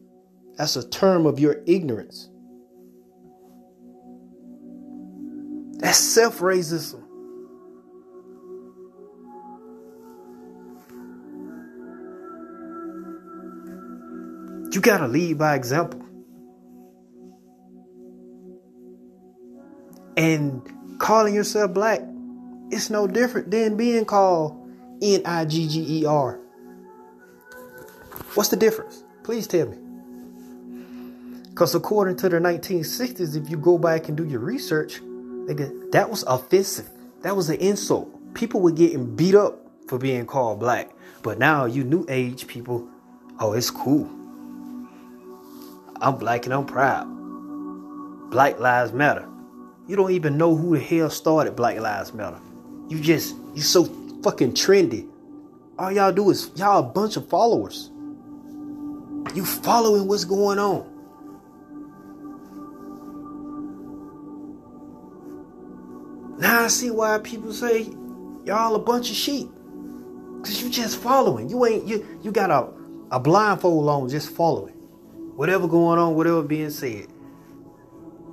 That's 0.58 0.78
a 0.78 0.90
term 0.90 1.28
of 1.28 1.40
your 1.40 1.62
ignorance. 1.68 2.28
That's 5.78 6.00
self 6.00 6.40
racism. 6.40 7.04
You 14.80 14.84
got 14.84 15.00
to 15.00 15.10
lead 15.10 15.38
by 15.38 15.56
example. 15.56 16.00
And 20.16 20.62
calling 21.00 21.36
yourself 21.36 21.74
black, 21.74 22.00
it's 22.72 22.90
no 22.90 23.06
different 23.06 23.52
than 23.52 23.76
being 23.76 24.06
called 24.06 24.72
N 25.02 25.24
I 25.26 25.44
G 25.44 25.68
G 25.68 26.00
E 26.00 26.06
R. 26.06 26.40
What's 28.36 28.48
the 28.48 28.56
difference? 28.56 29.04
Please 29.24 29.48
tell 29.48 29.68
me. 29.68 29.78
Because 31.50 31.76
according 31.76 32.16
to 32.16 32.30
the 32.30 32.38
1960s, 32.38 33.36
if 33.36 33.50
you 33.50 33.58
go 33.58 33.78
back 33.78 34.08
and 34.08 34.16
do 34.16 34.24
your 34.24 34.40
research, 34.40 35.02
nigga, 35.02 35.92
that 35.92 36.10
was 36.10 36.24
offensive. 36.24 36.90
That 37.24 37.36
was 37.36 37.50
an 37.50 37.58
insult. 37.58 38.34
People 38.34 38.62
were 38.62 38.72
getting 38.72 39.14
beat 39.14 39.36
up 39.36 39.60
for 39.90 39.98
being 39.98 40.26
called 40.26 40.62
black. 40.62 40.90
But 41.22 41.38
now 41.38 41.66
you 41.66 41.84
new 41.84 42.06
age 42.08 42.48
people, 42.48 42.88
oh, 43.42 43.52
it's 43.52 43.70
cool. 43.70 44.10
I'm 46.02 46.18
black 46.18 46.46
and 46.46 46.54
I'm 46.54 46.66
proud. 46.66 47.06
Black 48.32 48.60
Lives 48.60 48.94
Matter. 48.94 49.28
You 49.88 49.96
don't 49.96 50.12
even 50.12 50.38
know 50.38 50.56
who 50.56 50.78
the 50.78 50.84
hell 50.84 51.10
started 51.10 51.56
Black 51.56 51.80
Lives 51.80 52.14
Matter. 52.14 52.40
You 52.88 53.00
just, 53.00 53.36
you 53.54 53.62
so 53.62 53.86
fucking 54.24 54.54
trendy. 54.54 55.10
All 55.78 55.92
y'all 55.92 56.12
do 56.12 56.30
is, 56.30 56.52
y'all 56.56 56.80
a 56.80 56.84
bunch 56.84 57.18
of 57.18 57.28
followers. 57.28 57.92
You 59.36 59.46
following 59.46 60.08
what's 60.08 60.26
going 60.26 60.60
on. 60.60 60.88
Now 66.40 66.64
I 66.64 66.68
see 66.68 66.92
why 66.92 67.18
people 67.20 67.52
say 67.52 67.90
y'all 68.46 68.76
a 68.76 68.80
bunch 68.80 69.10
of 69.10 69.16
sheep. 69.16 69.50
Cause 70.42 70.62
you 70.62 70.70
just 70.70 70.98
following. 70.98 71.50
You 71.50 71.66
ain't 71.66 71.86
you 71.86 72.20
you 72.22 72.32
got 72.32 72.50
a, 72.50 72.70
a 73.14 73.20
blindfold 73.20 73.90
on 73.90 74.08
just 74.08 74.30
following 74.30 74.79
whatever 75.40 75.70
going 75.70 75.98
on, 75.98 76.16
whatever 76.16 76.44
being 76.44 76.70
said, 76.70 77.08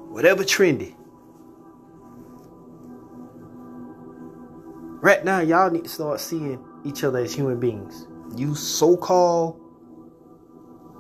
whatever 0.08 0.42
trendy. 0.42 0.92
Right 5.00 5.24
now, 5.24 5.38
y'all 5.38 5.70
need 5.70 5.84
to 5.84 5.88
start 5.88 6.18
seeing 6.18 6.58
each 6.84 7.04
other 7.04 7.20
as 7.20 7.32
human 7.32 7.60
beings. 7.60 8.08
You 8.34 8.56
so 8.56 8.96
called 8.96 9.60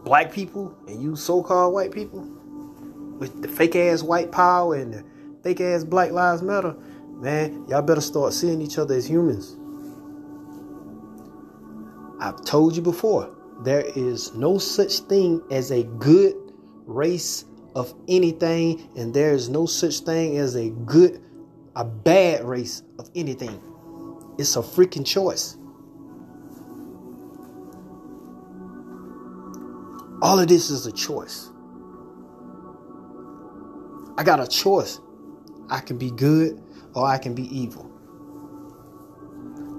black 0.04 0.30
people 0.30 0.78
and 0.86 1.02
you 1.02 1.16
so 1.16 1.42
called 1.42 1.74
white 1.74 1.90
people 1.90 2.20
with 3.18 3.42
the 3.42 3.48
fake 3.48 3.74
ass 3.74 4.04
white 4.04 4.30
power 4.30 4.76
and 4.76 4.94
the 4.94 5.04
fake 5.42 5.60
ass 5.60 5.82
Black 5.82 6.12
Lives 6.12 6.40
Matter, 6.40 6.76
man, 7.14 7.66
y'all 7.68 7.82
better 7.82 8.00
start 8.00 8.32
seeing 8.32 8.62
each 8.62 8.78
other 8.78 8.94
as 8.94 9.10
humans. 9.10 9.56
I've 12.20 12.44
told 12.44 12.76
you 12.76 12.82
before, 12.82 13.35
there 13.60 13.84
is 13.96 14.34
no 14.34 14.58
such 14.58 14.98
thing 15.00 15.42
as 15.50 15.70
a 15.70 15.82
good 15.84 16.34
race 16.86 17.44
of 17.74 17.94
anything, 18.08 18.88
and 18.96 19.12
there 19.12 19.32
is 19.32 19.48
no 19.48 19.66
such 19.66 20.00
thing 20.00 20.38
as 20.38 20.54
a 20.56 20.70
good, 20.70 21.22
a 21.74 21.84
bad 21.84 22.44
race 22.44 22.82
of 22.98 23.10
anything. 23.14 23.60
It's 24.38 24.56
a 24.56 24.60
freaking 24.60 25.06
choice. 25.06 25.56
All 30.22 30.38
of 30.38 30.48
this 30.48 30.70
is 30.70 30.86
a 30.86 30.92
choice. 30.92 31.50
I 34.18 34.24
got 34.24 34.40
a 34.40 34.46
choice. 34.46 35.00
I 35.68 35.80
can 35.80 35.98
be 35.98 36.10
good 36.10 36.62
or 36.94 37.06
I 37.06 37.18
can 37.18 37.34
be 37.34 37.44
evil. 37.56 37.95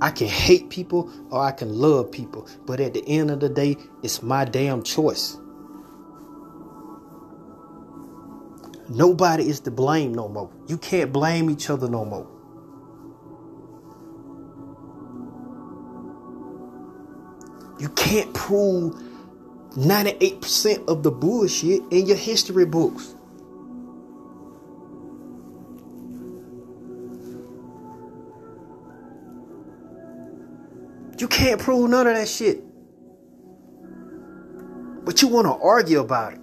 I 0.01 0.12
can 0.12 0.27
hate 0.27 0.69
people 0.69 1.12
or 1.31 1.41
I 1.43 1.51
can 1.51 1.73
love 1.77 2.12
people. 2.12 2.47
But 2.65 2.79
at 2.79 2.93
the 2.93 3.07
end 3.07 3.31
of 3.31 3.39
the 3.39 3.49
day, 3.49 3.77
it's 4.03 4.21
my 4.21 4.45
damn 4.45 4.83
choice. 4.83 5.38
Nobody 8.89 9.49
is 9.49 9.60
to 9.62 9.71
blame 9.71 10.13
no 10.13 10.29
more. 10.29 10.49
You 10.67 10.77
can't 10.77 11.12
blame 11.12 11.49
each 11.49 11.69
other 11.69 11.89
no 11.89 12.05
more. 12.05 12.27
You 17.79 17.89
can't 17.89 18.33
prove 18.33 18.95
98% 19.75 20.88
of 20.88 21.03
the 21.03 21.12
bullshit 21.12 21.83
in 21.91 22.07
your 22.07 22.17
history 22.17 22.65
books. 22.65 23.15
You 31.17 31.27
can't 31.27 31.60
prove 31.60 31.89
none 31.89 32.06
of 32.06 32.15
that 32.15 32.27
shit. 32.27 32.63
But 35.03 35.21
you 35.21 35.27
want 35.30 35.47
to 35.47 35.53
argue 35.53 35.99
about 35.99 36.34
it. 36.34 36.39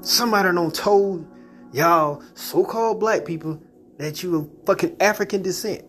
Somebody 0.00 0.52
don't 0.54 0.74
told 0.74 1.26
y'all 1.72 2.22
so-called 2.34 2.98
black 2.98 3.24
people 3.24 3.60
that 3.98 4.22
you 4.22 4.40
are 4.40 4.46
fucking 4.64 4.96
African 5.00 5.42
descent. 5.42 5.84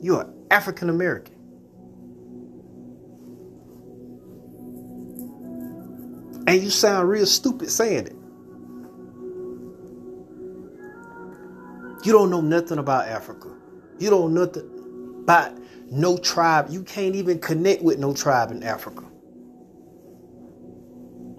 You 0.00 0.16
are 0.16 0.28
African 0.50 0.90
American. 0.90 1.37
And 6.48 6.62
you 6.62 6.70
sound 6.70 7.10
real 7.10 7.26
stupid 7.26 7.70
saying 7.70 8.06
it. 8.06 8.16
You 12.06 12.12
don't 12.12 12.30
know 12.30 12.40
nothing 12.40 12.78
about 12.78 13.06
Africa. 13.06 13.54
You 13.98 14.08
don't 14.08 14.32
know 14.32 14.46
nothing 14.46 15.20
about 15.24 15.52
no 15.90 16.16
tribe. 16.16 16.68
You 16.70 16.84
can't 16.84 17.14
even 17.14 17.38
connect 17.38 17.82
with 17.82 17.98
no 17.98 18.14
tribe 18.14 18.50
in 18.50 18.62
Africa. 18.62 19.04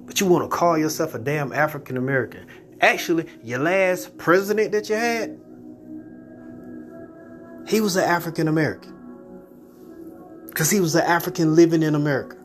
But 0.05 0.19
you 0.21 0.27
want 0.27 0.43
to 0.43 0.55
call 0.55 0.77
yourself 0.77 1.15
a 1.15 1.19
damn 1.19 1.53
African 1.53 1.97
American. 1.97 2.45
Actually, 2.79 3.25
your 3.43 3.57
last 3.57 4.15
president 4.19 4.73
that 4.73 4.89
you 4.89 4.95
had, 4.95 5.39
he 7.67 7.81
was 7.81 7.95
an 7.95 8.03
African 8.03 8.47
American. 8.47 8.93
Because 10.49 10.69
he 10.69 10.79
was 10.79 10.93
an 10.93 11.01
African 11.01 11.55
living 11.55 11.81
in 11.81 11.95
America. 11.95 12.38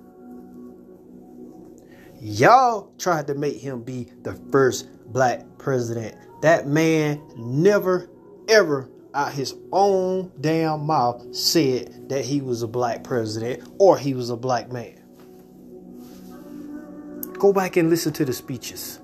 Y'all 2.27 2.91
tried 2.97 3.27
to 3.27 3.35
make 3.35 3.61
him 3.61 3.83
be 3.83 4.09
the 4.23 4.33
first 4.51 4.89
black 5.13 5.45
president. 5.59 6.17
That 6.41 6.67
man 6.67 7.23
never, 7.37 8.09
ever 8.49 8.89
out 9.13 9.35
his 9.35 9.55
own 9.73 10.33
damn 10.41 10.87
mouth 10.87 11.37
said 11.37 12.09
that 12.09 12.25
he 12.25 12.41
was 12.41 12.63
a 12.63 12.67
black 12.67 13.05
president 13.05 13.69
or 13.79 13.99
he 13.99 14.15
was 14.15 14.31
a 14.31 14.37
black 14.37 14.73
man. 14.73 14.99
Go 17.35 17.53
back 17.53 17.77
and 17.77 17.91
listen 17.91 18.15
to 18.15 18.25
the 18.25 18.33
speeches. 18.33 19.01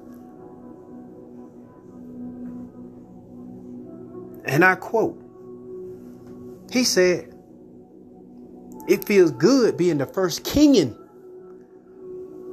And 4.47 4.65
I 4.65 4.77
quote, 4.77 5.23
he 6.73 6.85
said, 6.85 7.35
It 8.89 9.05
feels 9.05 9.31
good 9.31 9.77
being 9.77 9.99
the 9.99 10.07
first 10.07 10.43
Kenyan 10.43 10.97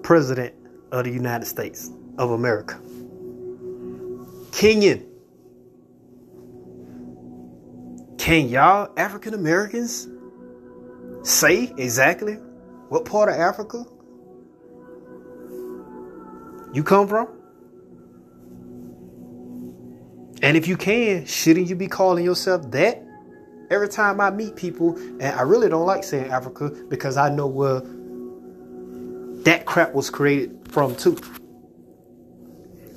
president 0.03 0.56
of 0.91 1.05
the 1.05 1.11
United 1.11 1.45
States 1.45 1.91
of 2.17 2.31
America. 2.31 2.79
Kenyan. 4.51 5.05
Can 8.17 8.49
y'all 8.49 8.91
African 8.97 9.33
Americans 9.33 10.07
say 11.23 11.71
exactly 11.77 12.33
what 12.89 13.05
part 13.05 13.29
of 13.29 13.35
Africa 13.35 13.85
you 16.73 16.83
come 16.83 17.07
from? 17.07 17.27
And 20.41 20.55
if 20.55 20.67
you 20.67 20.77
can, 20.77 21.25
shouldn't 21.25 21.67
you 21.67 21.75
be 21.75 21.87
calling 21.87 22.23
yourself 22.23 22.69
that? 22.71 23.03
Every 23.69 23.89
time 23.89 24.21
I 24.21 24.29
meet 24.29 24.55
people, 24.55 24.95
and 24.97 25.23
I 25.23 25.41
really 25.41 25.67
don't 25.67 25.85
like 25.85 26.03
saying 26.03 26.31
Africa 26.31 26.69
because 26.87 27.17
I 27.17 27.29
know 27.29 27.47
where 27.47 27.81
that 29.43 29.65
crap 29.65 29.93
was 29.93 30.09
created 30.09 30.56
from 30.69 30.95
too. 30.95 31.17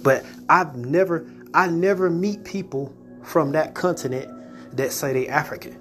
But 0.02 0.24
I've 0.48 0.76
never, 0.76 1.30
I 1.54 1.68
never 1.68 2.10
meet 2.10 2.44
people 2.44 2.94
from 3.22 3.52
that 3.52 3.74
continent 3.74 4.76
that 4.76 4.92
say 4.92 5.12
they 5.12 5.28
African. 5.28 5.78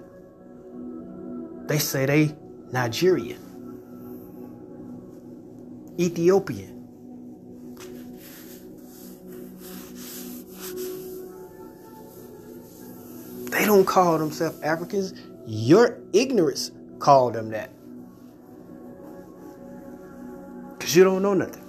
They 1.68 1.78
say 1.78 2.06
they 2.06 2.36
Nigerian, 2.72 3.40
Ethiopian. 6.00 6.76
They 13.52 13.66
don't 13.66 13.86
call 13.86 14.18
themselves 14.18 14.60
Africans. 14.62 15.14
Your 15.46 16.00
ignorance 16.14 16.72
called 17.00 17.34
them 17.34 17.50
that. 17.50 17.72
Because 20.78 20.96
you 20.96 21.04
don't 21.04 21.22
know 21.22 21.34
nothing. 21.34 21.69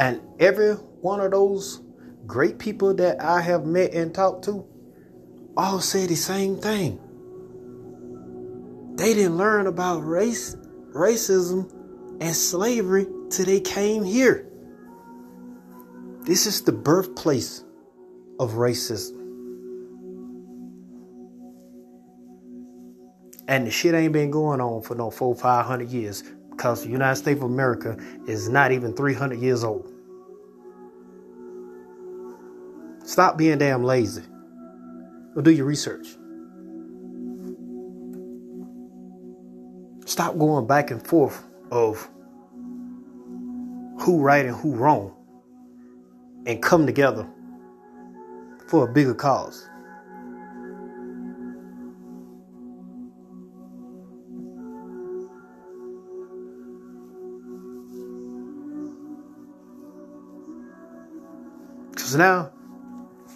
And 0.00 0.22
every 0.40 0.72
one 1.02 1.20
of 1.20 1.30
those 1.30 1.82
great 2.26 2.58
people 2.58 2.94
that 2.94 3.20
I 3.20 3.42
have 3.42 3.66
met 3.66 3.92
and 3.92 4.14
talked 4.14 4.46
to 4.46 4.66
all 5.58 5.80
say 5.80 6.06
the 6.06 6.16
same 6.16 6.56
thing. 6.56 6.98
They 8.96 9.12
didn't 9.12 9.36
learn 9.36 9.66
about 9.66 9.98
race, 9.98 10.56
racism, 10.94 11.70
and 12.18 12.34
slavery 12.34 13.08
till 13.28 13.44
they 13.44 13.60
came 13.60 14.02
here. 14.02 14.46
This 16.22 16.46
is 16.46 16.62
the 16.62 16.72
birthplace 16.72 17.62
of 18.38 18.52
racism. 18.52 19.18
And 23.48 23.66
the 23.66 23.70
shit 23.70 23.94
ain't 23.94 24.14
been 24.14 24.30
going 24.30 24.62
on 24.62 24.80
for 24.80 24.94
no 24.94 25.10
four, 25.10 25.34
five 25.34 25.66
hundred 25.66 25.90
years 25.90 26.22
because 26.60 26.84
the 26.84 26.90
United 26.90 27.16
States 27.16 27.38
of 27.38 27.44
America 27.44 27.96
is 28.26 28.50
not 28.50 28.70
even 28.70 28.92
300 28.92 29.38
years 29.38 29.64
old. 29.64 29.90
Stop 33.02 33.38
being 33.38 33.56
damn 33.56 33.82
lazy. 33.82 34.24
Or 35.34 35.40
do 35.40 35.52
your 35.52 35.64
research. 35.64 36.06
Stop 40.04 40.36
going 40.36 40.66
back 40.66 40.90
and 40.90 41.02
forth 41.02 41.42
of 41.70 42.06
who 44.02 44.20
right 44.20 44.44
and 44.44 44.54
who 44.54 44.74
wrong 44.74 45.16
and 46.44 46.62
come 46.62 46.84
together 46.84 47.26
for 48.66 48.86
a 48.86 48.92
bigger 48.92 49.14
cause. 49.14 49.66
Because 62.10 62.18
now 62.18 62.50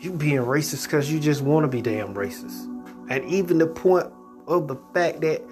you 0.00 0.10
being 0.10 0.40
racist 0.40 0.86
because 0.86 1.08
you 1.08 1.20
just 1.20 1.42
want 1.42 1.62
to 1.62 1.68
be 1.68 1.80
damn 1.80 2.12
racist. 2.12 2.64
And 3.08 3.24
even 3.26 3.58
the 3.58 3.68
point 3.68 4.08
of 4.48 4.66
the 4.66 4.74
fact 4.92 5.20
that 5.20 5.42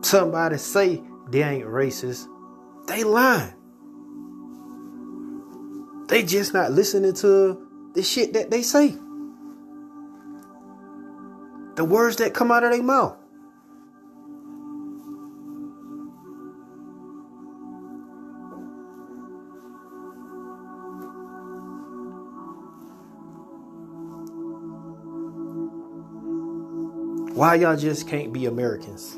somebody 0.00 0.56
say 0.56 1.02
they 1.28 1.42
ain't 1.42 1.66
racist, 1.66 2.26
they 2.86 3.04
lying. 3.04 3.52
They 6.08 6.22
just 6.22 6.54
not 6.54 6.72
listening 6.72 7.12
to 7.16 7.60
the 7.92 8.02
shit 8.02 8.32
that 8.32 8.50
they 8.50 8.62
say. 8.62 8.96
The 11.76 11.84
words 11.84 12.16
that 12.16 12.32
come 12.32 12.50
out 12.50 12.64
of 12.64 12.72
their 12.72 12.82
mouth. 12.82 13.18
Why 27.34 27.54
y'all 27.54 27.78
just 27.78 28.06
can't 28.06 28.30
be 28.30 28.44
Americans? 28.44 29.14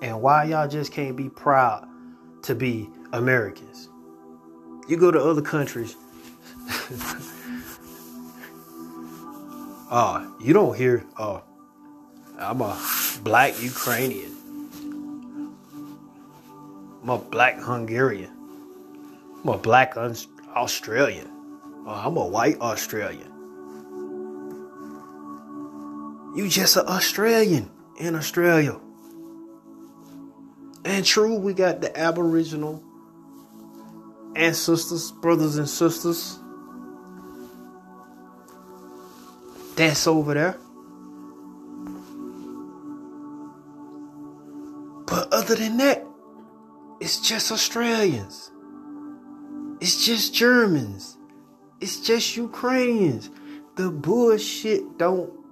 And 0.00 0.22
why 0.22 0.44
y'all 0.44 0.66
just 0.66 0.90
can't 0.90 1.14
be 1.14 1.28
proud 1.28 1.86
to 2.44 2.54
be 2.54 2.88
Americans? 3.12 3.90
You 4.88 4.96
go 4.96 5.10
to 5.10 5.20
other 5.22 5.42
countries. 5.42 5.94
uh, 9.90 10.26
you 10.40 10.54
don't 10.54 10.74
hear, 10.74 11.04
oh, 11.18 11.42
I'm 12.38 12.62
a 12.62 12.80
black 13.22 13.62
Ukrainian. 13.62 14.32
I'm 17.02 17.10
a 17.10 17.18
black 17.18 17.60
Hungarian. 17.60 18.32
I'm 19.42 19.50
a 19.50 19.58
black 19.58 19.98
Australian. 19.98 21.30
Oh, 21.86 22.02
I'm 22.06 22.16
a 22.16 22.26
white 22.26 22.58
Australian. 22.60 23.35
You 26.36 26.48
just 26.48 26.76
an 26.76 26.86
Australian 26.86 27.70
in 27.98 28.14
Australia. 28.14 28.78
And 30.84 31.02
true, 31.02 31.36
we 31.36 31.54
got 31.54 31.80
the 31.80 31.98
Aboriginal 31.98 32.84
ancestors, 34.36 35.12
brothers 35.12 35.56
and 35.56 35.66
sisters. 35.66 36.38
That's 39.76 40.06
over 40.06 40.34
there. 40.34 40.58
But 45.06 45.32
other 45.32 45.54
than 45.54 45.78
that, 45.78 46.04
it's 47.00 47.18
just 47.26 47.50
Australians. 47.50 48.50
It's 49.80 50.04
just 50.04 50.34
Germans. 50.34 51.16
It's 51.80 51.98
just 51.98 52.36
Ukrainians. 52.36 53.30
The 53.76 53.90
bullshit 53.90 54.98
don't 54.98 55.45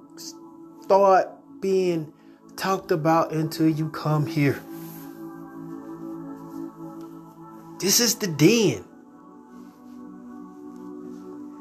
start 0.85 1.31
being 1.63 2.13
talked 2.57 2.91
about 2.91 3.33
until 3.33 3.67
you 3.67 3.89
come 3.89 4.27
here. 4.27 4.61
This 7.81 8.01
is 8.01 8.17
the 8.17 8.27
den. 8.27 8.85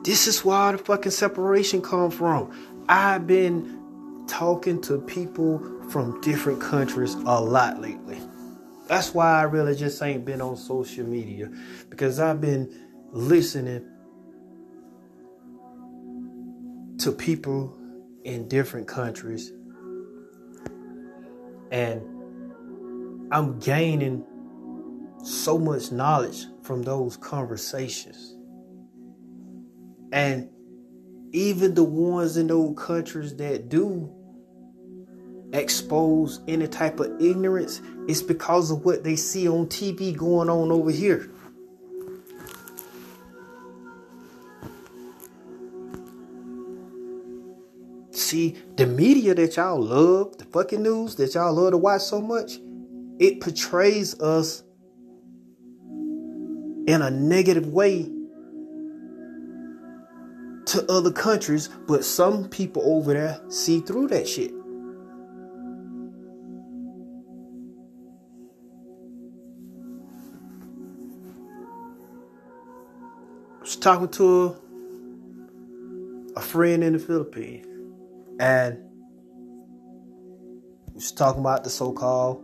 This 0.04 0.28
is 0.28 0.44
where 0.44 0.74
the 0.74 0.78
fucking 0.78 1.14
separation 1.14 1.82
come 1.82 2.12
from. 2.12 2.52
I've 2.90 3.26
been 3.26 4.26
talking 4.28 4.82
to 4.82 4.98
people 5.00 5.60
from 5.90 6.20
different 6.20 6.60
countries 6.60 7.14
a 7.14 7.40
lot 7.40 7.80
lately. 7.80 8.20
That's 8.88 9.14
why 9.14 9.40
I 9.40 9.44
really 9.44 9.74
just 9.74 10.04
ain't 10.04 10.26
been 10.26 10.42
on 10.42 10.58
social 10.58 11.06
media 11.06 11.50
because 11.90 12.20
I've 12.20 12.42
been 12.42 12.90
listening 13.14 13.90
to 16.98 17.14
people 17.14 17.78
in 18.24 18.48
different 18.48 18.88
countries. 18.88 19.52
And 21.72 22.02
I'm 23.32 23.60
gaining 23.60 24.26
so 25.24 25.58
much 25.58 25.92
knowledge 25.92 26.46
from 26.62 26.84
those 26.84 27.18
conversations. 27.18 28.36
And 30.12 30.50
even 31.32 31.74
the 31.74 31.84
ones 31.84 32.38
in 32.38 32.48
those 32.48 32.76
countries 32.78 33.36
that 33.38 33.70
do 33.70 34.14
expose 35.52 36.42
any 36.48 36.68
type 36.68 37.00
of 37.00 37.20
ignorance, 37.20 37.82
it's 38.08 38.22
because 38.22 38.70
of 38.70 38.86
what 38.86 39.04
they 39.04 39.16
see 39.16 39.48
on 39.48 39.68
TV 39.68 40.16
going 40.16 40.50
on 40.50 40.72
over 40.72 40.92
here. 40.92 41.33
See, 48.34 48.58
the 48.78 48.88
media 48.88 49.36
that 49.36 49.58
y'all 49.58 49.80
love, 49.80 50.40
the 50.40 50.46
fucking 50.46 50.82
news 50.82 51.14
that 51.18 51.36
y'all 51.36 51.54
love 51.54 51.70
to 51.70 51.78
watch 51.78 52.02
so 52.02 52.20
much, 52.20 52.54
it 53.20 53.42
portrays 53.42 54.20
us 54.20 54.64
in 56.88 57.04
a 57.04 57.12
negative 57.12 57.68
way 57.68 58.10
to 60.66 60.84
other 60.92 61.12
countries, 61.12 61.70
but 61.88 62.04
some 62.04 62.50
people 62.50 62.82
over 62.84 63.14
there 63.14 63.40
see 63.50 63.82
through 63.82 64.08
that 64.08 64.28
shit. 64.28 64.52
I 73.60 73.62
was 73.62 73.76
talking 73.76 74.10
to 74.10 74.58
a, 76.36 76.40
a 76.40 76.42
friend 76.42 76.84
in 76.84 76.94
the 76.94 77.00
Philippines, 77.00 77.68
and 78.40 78.78
he 80.88 80.94
was 80.96 81.12
talking 81.12 81.42
about 81.42 81.64
the 81.64 81.70
so-called 81.70 82.44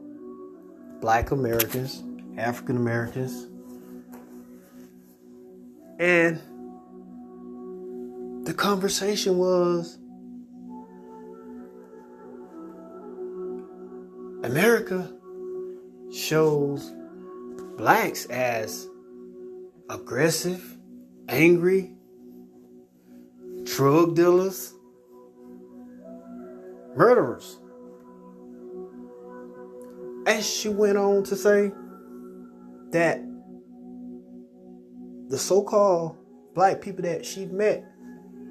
Black 1.02 1.32
Americans, 1.32 2.04
African 2.38 2.78
Americans, 2.78 3.48
and 6.00 6.42
the 8.46 8.54
conversation 8.54 9.38
was 9.38 9.98
America 14.44 15.14
shows 16.12 16.94
blacks 17.78 18.26
as 18.26 18.88
aggressive, 19.90 20.78
angry, 21.28 21.94
drug 23.64 24.16
dealers, 24.16 24.74
murderers. 27.00 27.60
And 30.28 30.44
she 30.44 30.68
went 30.68 30.98
on 30.98 31.24
to 31.24 31.36
say 31.38 31.72
that 32.92 33.22
the 35.30 35.38
so 35.38 35.64
called 35.64 36.18
black 36.54 36.82
people 36.82 37.04
that 37.04 37.26
she 37.26 37.46
met 37.46 37.86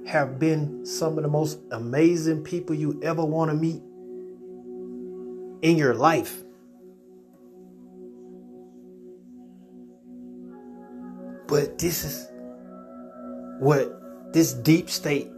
have 0.07 0.39
been 0.39 0.87
some 0.87 1.19
of 1.19 1.25
the 1.25 1.29
most 1.29 1.61
amazing 1.73 2.43
people 2.43 2.75
you 2.75 2.99
ever 3.03 3.23
want 3.23 3.51
to 3.51 3.55
meet 3.55 3.83
in 5.61 5.77
your 5.77 5.93
life. 5.93 6.43
But 11.47 11.79
this 11.79 12.03
is 12.03 12.29
what 13.61 14.33
this 14.33 14.55
deep 14.55 14.89
state 14.89 15.29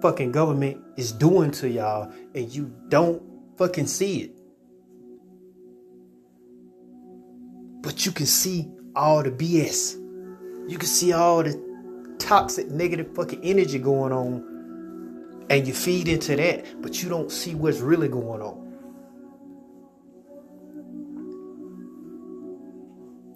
fucking 0.00 0.32
government 0.32 0.82
is 0.96 1.12
doing 1.12 1.50
to 1.52 1.68
y'all, 1.68 2.12
and 2.34 2.50
you 2.52 2.72
don't 2.88 3.22
fucking 3.56 3.86
see 3.86 4.22
it. 4.22 4.30
But 7.82 8.04
you 8.04 8.12
can 8.12 8.26
see 8.26 8.68
all 8.94 9.22
the 9.22 9.30
BS. 9.30 9.94
You 10.68 10.78
can 10.78 10.88
see 10.88 11.12
all 11.12 11.42
the 11.42 12.16
toxic, 12.18 12.68
negative 12.68 13.14
fucking 13.14 13.42
energy 13.42 13.78
going 13.78 14.12
on, 14.12 15.46
and 15.48 15.66
you 15.66 15.72
feed 15.72 16.08
into 16.08 16.36
that, 16.36 16.82
but 16.82 17.02
you 17.02 17.08
don't 17.08 17.30
see 17.30 17.54
what's 17.54 17.78
really 17.78 18.08
going 18.08 18.42
on. 18.42 18.66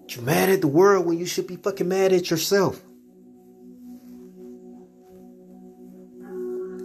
You're 0.09 0.23
mad 0.25 0.49
at 0.49 0.59
the 0.59 0.67
world 0.67 1.05
when 1.05 1.17
you 1.17 1.25
should 1.25 1.47
be 1.47 1.55
fucking 1.55 1.87
mad 1.87 2.11
at 2.11 2.29
yourself. 2.29 2.81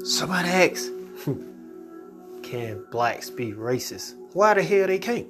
Somebody 0.07 0.49
asks, 0.49 0.89
can 2.45 2.85
blacks 2.93 3.29
be 3.29 3.51
racist? 3.51 4.15
Why 4.35 4.55
the 4.55 4.63
hell 4.63 4.87
they 4.87 5.01
can't? 5.01 5.27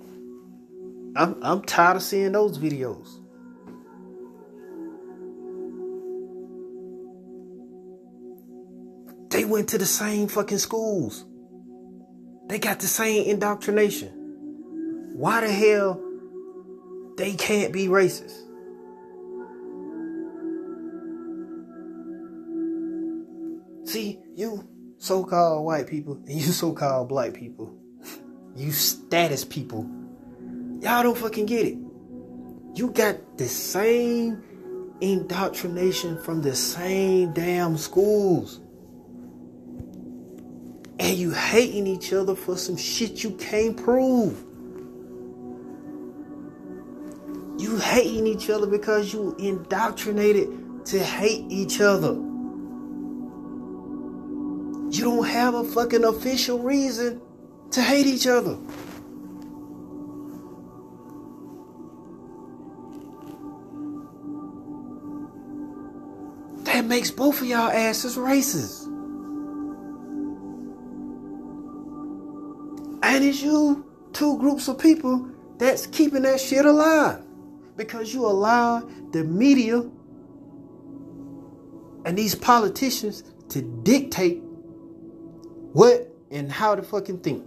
I'm 1.17 1.43
I'm 1.43 1.62
tired 1.62 1.97
of 1.97 2.03
seeing 2.03 2.33
those 2.33 2.59
videos. 2.59 3.09
They 9.31 9.47
went 9.47 9.71
to 9.71 9.79
the 9.79 9.87
same 9.87 10.29
fucking 10.29 10.59
schools. 10.59 11.25
They 12.49 12.59
got 12.59 12.81
the 12.81 12.87
same 12.87 13.25
indoctrination. 13.31 14.11
Why 15.15 15.41
the 15.41 15.51
hell 15.51 16.03
they 17.17 17.33
can't 17.33 17.73
be 17.73 17.87
racist? 17.87 18.43
See, 23.87 24.19
you 24.35 24.66
so 25.07 25.23
called 25.23 25.64
white 25.64 25.87
people 25.87 26.14
and 26.27 26.33
you 26.33 26.53
so 26.53 26.73
called 26.73 27.09
black 27.09 27.33
people, 27.33 27.73
you 28.57 28.73
status 28.73 29.45
people, 29.45 29.88
y'all 30.81 31.05
don't 31.05 31.16
fucking 31.16 31.47
get 31.47 31.64
it. 31.64 31.79
You 32.75 32.90
got 32.90 33.38
the 33.38 33.47
same 33.47 34.42
indoctrination 35.01 36.21
from 36.23 36.42
the 36.42 36.57
same 36.57 37.33
damn 37.33 37.77
schools 37.77 38.61
and 40.99 41.16
you 41.16 41.31
hating 41.31 41.87
each 41.87 42.12
other 42.12 42.35
for 42.35 42.57
some 42.57 42.77
shit 42.77 43.23
you 43.23 43.31
can't 43.33 43.77
prove. 43.77 44.42
You 47.59 47.79
hating 47.79 48.27
each 48.27 48.51
other 48.51 48.66
because 48.66 49.12
you 49.12 49.37
indoctrinated 49.38 50.85
to 50.87 50.99
hate 50.99 51.45
each 51.49 51.81
other. 51.81 52.21
You 54.97 55.05
don't 55.05 55.27
have 55.29 55.55
a 55.55 55.63
fucking 55.63 56.05
official 56.05 56.59
reason 56.59 57.21
to 57.73 57.83
hate 57.83 58.07
each 58.07 58.27
other. 58.27 58.57
That 66.65 66.87
makes 66.87 67.11
both 67.11 67.43
of 67.43 67.47
y'all 67.47 67.71
asses 67.71 68.17
racist. 68.17 68.87
And 73.03 73.23
it's 73.23 73.43
you, 73.43 73.85
two 74.15 74.39
groups 74.39 74.67
of 74.69 74.79
people, 74.79 75.29
that's 75.59 75.87
keeping 75.87 76.23
that 76.23 76.41
shit 76.41 76.65
alive. 76.65 77.23
Because 77.77 78.15
you 78.15 78.25
allow 78.25 78.89
the 79.11 79.25
media 79.25 79.85
and 82.07 82.17
these 82.17 82.35
politicians 82.35 83.25
to 83.51 83.61
dictate 83.61 84.43
what 85.77 86.11
and 86.31 86.51
how 86.51 86.75
to 86.75 86.83
fucking 86.83 87.19
think. 87.19 87.47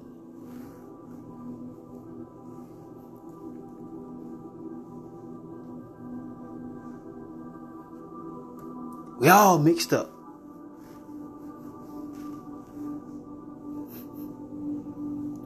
We 9.19 9.29
all 9.29 9.57
mixed 9.57 9.93
up. 9.93 10.11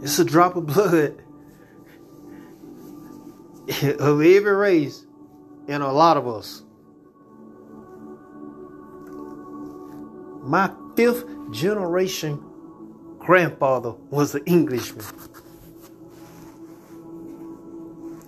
It's 0.01 0.19
a 0.19 0.25
drop 0.25 0.57
of 0.57 0.65
blood 0.65 1.23
of 3.83 4.21
every 4.21 4.39
race 4.39 5.05
in 5.69 5.81
a 5.81 5.93
lot 5.93 6.17
of 6.17 6.27
us. 6.27 6.63
My 10.43 10.69
fifth 10.97 11.25
generation 11.51 12.43
grandfather 13.23 13.91
was 14.09 14.35
an 14.35 14.43
Englishman. 14.45 15.05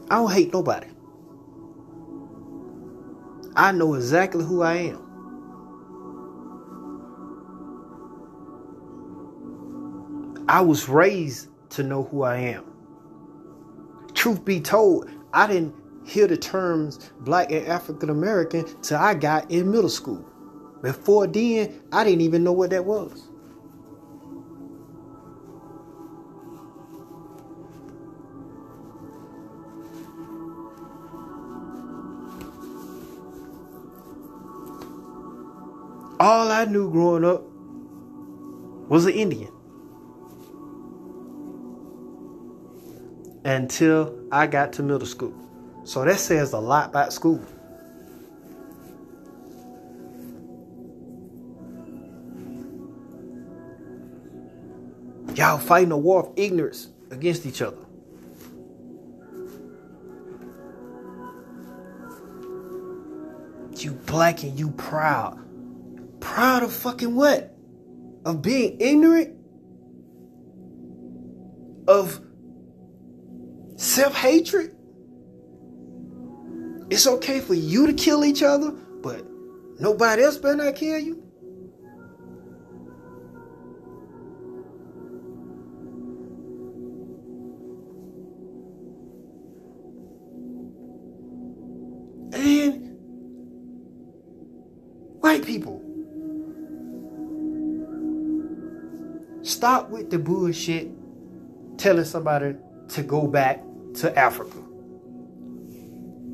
I 0.10 0.16
don't 0.16 0.32
hate 0.32 0.54
nobody. 0.54 0.88
I 3.56 3.72
know 3.72 3.94
exactly 3.96 4.44
who 4.46 4.62
I 4.62 4.76
am. 4.76 5.02
I 10.48 10.62
was 10.62 10.88
raised 10.88 11.50
to 11.72 11.84
know 11.84 12.04
who 12.04 12.24
I 12.24 12.38
am. 12.38 12.64
Truth 14.14 14.46
be 14.46 14.62
told, 14.62 15.10
I 15.34 15.48
didn't 15.48 15.76
hear 16.06 16.28
the 16.28 16.38
terms 16.38 17.12
black 17.22 17.52
and 17.52 17.66
African 17.68 18.10
American 18.10 18.66
till 18.82 18.98
I 18.98 19.16
got 19.16 19.50
in 19.52 19.72
middle 19.72 19.90
school. 19.90 20.24
Before 20.82 21.28
then, 21.28 21.82
I 21.92 22.04
didn't 22.04 22.22
even 22.22 22.44
know 22.44 22.52
what 22.52 22.70
that 22.70 22.86
was. 22.86 23.30
All 36.20 36.50
I 36.50 36.66
knew 36.66 36.90
growing 36.90 37.26
up 37.26 37.44
was 38.90 39.06
an 39.06 39.14
Indian. 39.14 39.52
Until 43.44 44.18
I 44.32 44.48
got 44.48 44.74
to 44.74 44.84
middle 44.84 45.06
school. 45.06 45.34
So 45.84 46.04
that 46.06 46.20
says 46.20 46.54
a 46.54 46.60
lot 46.60 46.90
about 46.90 47.14
school. 47.14 47.44
Y'all 55.36 55.58
fighting 55.58 55.92
a 55.92 55.98
war 55.98 56.22
of 56.22 56.32
ignorance 56.38 56.88
against 57.12 57.46
each 57.46 57.62
other. 57.62 57.78
You 63.76 63.92
black 63.92 64.44
and 64.44 64.58
you 64.58 64.72
proud. 64.72 65.45
Proud 66.36 66.64
of 66.64 66.74
fucking 66.74 67.16
what? 67.16 67.56
Of 68.26 68.42
being 68.42 68.76
ignorant? 68.82 69.38
Of 71.88 72.20
self 73.78 74.14
hatred? 74.14 74.76
It's 76.90 77.08
okay 77.08 77.40
for 77.40 77.54
you 77.54 77.88
to 77.88 77.94
kill 77.94 78.26
each 78.26 78.44
other, 78.44 78.72
but 78.72 79.26
nobody 79.80 80.24
else 80.24 80.36
better 80.38 80.58
not 80.58 80.76
kill 80.76 81.00
you? 81.00 81.25
Stop 99.66 99.90
with 99.90 100.12
the 100.12 100.20
bullshit 100.20 100.92
telling 101.80 102.06
somebody 102.06 102.54
to 102.88 103.02
go 103.02 103.26
back 103.26 103.64
to 103.96 104.16
Africa. 104.16 104.60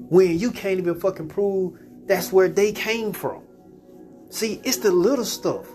When 0.09 0.37
you 0.37 0.51
can't 0.51 0.79
even 0.79 0.99
fucking 0.99 1.29
prove 1.29 1.79
that's 2.07 2.33
where 2.33 2.49
they 2.49 2.73
came 2.73 3.13
from. 3.13 3.43
See, 4.31 4.59
it's 4.65 4.79
the 4.79 4.91
little 4.91 5.23
stuff. 5.23 5.65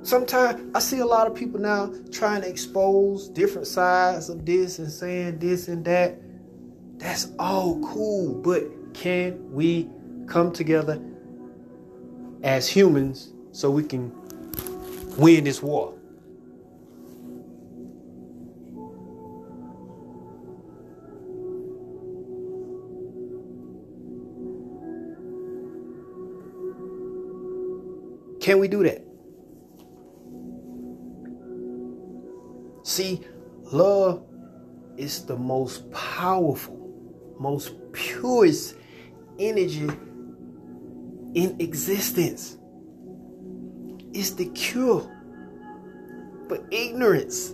Sometimes 0.00 0.64
I 0.74 0.78
see 0.78 1.00
a 1.00 1.04
lot 1.04 1.26
of 1.26 1.34
people 1.34 1.60
now 1.60 1.92
trying 2.10 2.40
to 2.40 2.48
expose 2.48 3.28
different 3.28 3.66
sides 3.66 4.30
of 4.30 4.46
this 4.46 4.78
and 4.78 4.90
saying 4.90 5.40
this 5.40 5.68
and 5.68 5.84
that. 5.84 6.18
That's 6.96 7.28
all 7.38 7.78
cool, 7.82 8.32
but 8.40 8.62
can 8.94 9.52
we 9.52 9.90
come 10.26 10.54
together 10.54 11.02
as 12.42 12.66
humans 12.66 13.34
so 13.52 13.70
we 13.70 13.82
can 13.82 14.10
win 15.16 15.44
this 15.44 15.62
war? 15.62 15.94
Can 28.40 28.60
we 28.60 28.68
do 28.68 28.84
that? 28.84 29.02
See, 32.84 33.20
love 33.64 34.22
is 34.96 35.26
the 35.26 35.36
most 35.36 35.90
powerful 35.90 36.76
most 37.38 37.74
purest 37.92 38.76
energy 39.38 39.88
in 41.34 41.56
existence. 41.60 42.56
It's 44.18 44.30
the 44.30 44.46
cure 44.46 45.02
for 46.48 46.66
ignorance. 46.70 47.52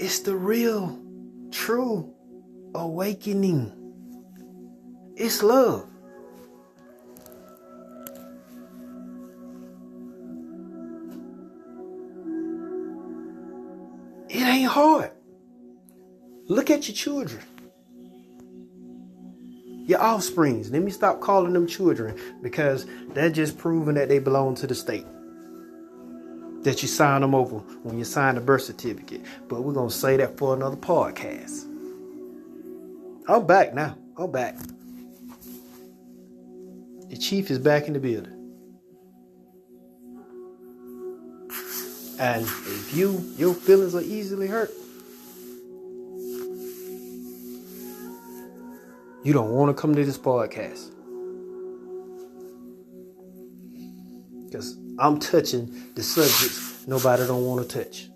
It's 0.00 0.18
the 0.18 0.34
real, 0.34 1.00
true 1.52 2.12
awakening. 2.74 3.70
It's 5.14 5.44
love. 5.44 5.88
It 14.28 14.42
ain't 14.42 14.68
hard. 14.68 15.12
Look 16.48 16.68
at 16.72 16.88
your 16.88 16.96
children. 16.96 17.44
Your 19.86 20.02
offsprings. 20.02 20.70
Let 20.70 20.82
me 20.82 20.90
stop 20.90 21.20
calling 21.20 21.52
them 21.52 21.66
children 21.66 22.18
because 22.42 22.86
they're 23.10 23.30
just 23.30 23.58
proving 23.58 23.94
that 23.96 24.08
they 24.08 24.18
belong 24.18 24.54
to 24.56 24.66
the 24.66 24.74
state. 24.74 25.06
That 26.62 26.80
you 26.80 26.88
sign 26.88 27.20
them 27.20 27.34
over 27.34 27.58
when 27.82 27.98
you 27.98 28.04
sign 28.04 28.36
the 28.36 28.40
birth 28.40 28.62
certificate. 28.62 29.22
But 29.48 29.62
we're 29.62 29.74
going 29.74 29.90
to 29.90 29.94
say 29.94 30.16
that 30.16 30.38
for 30.38 30.54
another 30.54 30.76
podcast. 30.76 31.66
I'm 33.28 33.46
back 33.46 33.74
now. 33.74 33.98
I'm 34.16 34.32
back. 34.32 34.56
The 37.08 37.16
chief 37.18 37.50
is 37.50 37.58
back 37.58 37.86
in 37.86 37.92
the 37.92 38.00
building. 38.00 38.30
And 42.18 42.44
if 42.44 42.96
you 42.96 43.22
your 43.36 43.54
feelings 43.54 43.94
are 43.94 44.00
easily 44.00 44.46
hurt, 44.46 44.70
you 49.24 49.32
don't 49.32 49.50
want 49.50 49.74
to 49.74 49.80
come 49.80 49.94
to 49.94 50.04
this 50.04 50.18
podcast. 50.18 50.90
Because 54.44 54.76
I'm 54.98 55.18
touching 55.18 55.92
the 55.94 56.02
subjects 56.02 56.86
nobody 56.86 57.26
don't 57.26 57.44
want 57.44 57.68
to 57.68 57.84
touch. 57.84 58.10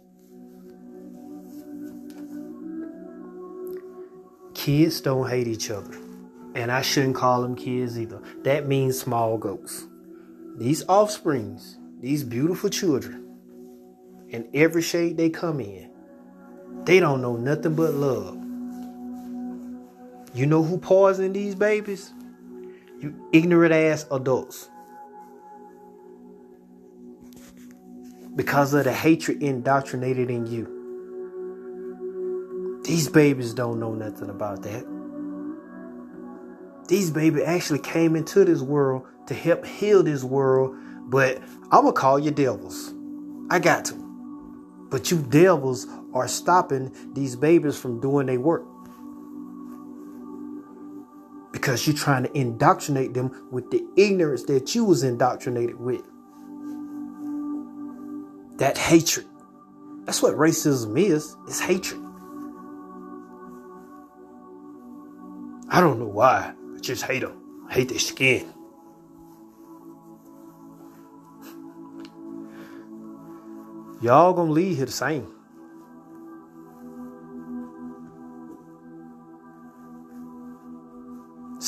Kids 4.54 5.00
don't 5.00 5.28
hate 5.28 5.48
each 5.48 5.70
other. 5.70 5.96
And 6.54 6.70
I 6.70 6.82
shouldn't 6.82 7.14
call 7.14 7.40
them 7.40 7.56
kids 7.56 7.98
either. 7.98 8.20
That 8.42 8.66
means 8.66 9.00
small 9.00 9.38
goats. 9.38 9.86
These 10.56 10.84
offsprings, 10.88 11.78
these 12.00 12.22
beautiful 12.22 12.68
children, 12.68 13.24
in 14.28 14.48
every 14.52 14.82
shade 14.82 15.16
they 15.16 15.30
come 15.30 15.60
in, 15.60 15.90
they 16.84 17.00
don't 17.00 17.22
know 17.22 17.36
nothing 17.36 17.74
but 17.76 17.94
love. 17.94 18.36
You 20.34 20.46
know 20.46 20.62
who 20.62 20.78
poisoned 20.78 21.34
these 21.34 21.54
babies? 21.54 22.12
You 23.00 23.14
ignorant 23.32 23.72
ass 23.72 24.06
adults. 24.10 24.68
Because 28.36 28.74
of 28.74 28.84
the 28.84 28.92
hatred 28.92 29.42
indoctrinated 29.42 30.30
in 30.30 30.46
you. 30.46 30.74
These 32.84 33.08
babies 33.08 33.54
don't 33.54 33.80
know 33.80 33.94
nothing 33.94 34.30
about 34.30 34.62
that. 34.62 34.86
These 36.88 37.10
babies 37.10 37.42
actually 37.44 37.80
came 37.80 38.16
into 38.16 38.44
this 38.44 38.60
world 38.60 39.04
to 39.26 39.34
help 39.34 39.66
heal 39.66 40.02
this 40.02 40.24
world, 40.24 40.74
but 41.10 41.38
I'm 41.70 41.82
gonna 41.82 41.92
call 41.92 42.18
you 42.18 42.30
devils. 42.30 42.94
I 43.50 43.58
got 43.58 43.84
to. 43.86 43.94
But 44.90 45.10
you 45.10 45.18
devils 45.18 45.86
are 46.14 46.28
stopping 46.28 46.94
these 47.14 47.36
babies 47.36 47.78
from 47.78 48.00
doing 48.00 48.26
their 48.26 48.40
work 48.40 48.64
because 51.68 51.86
you're 51.86 51.94
trying 51.94 52.22
to 52.22 52.34
indoctrinate 52.34 53.12
them 53.12 53.46
with 53.50 53.70
the 53.70 53.86
ignorance 53.98 54.44
that 54.44 54.74
you 54.74 54.86
was 54.86 55.02
indoctrinated 55.02 55.78
with. 55.78 56.00
That 58.56 58.78
hatred. 58.78 59.26
That's 60.06 60.22
what 60.22 60.34
racism 60.34 60.98
is. 60.98 61.36
It's 61.46 61.60
hatred. 61.60 62.00
I 65.68 65.82
don't 65.82 65.98
know 65.98 66.06
why. 66.06 66.54
I 66.74 66.80
just 66.80 67.02
hate 67.02 67.20
them. 67.20 67.66
I 67.68 67.74
hate 67.74 67.90
their 67.90 67.98
skin. 67.98 68.50
Y'all 74.00 74.32
gonna 74.32 74.50
leave 74.50 74.78
here 74.78 74.86
the 74.86 74.92
same. 74.92 75.37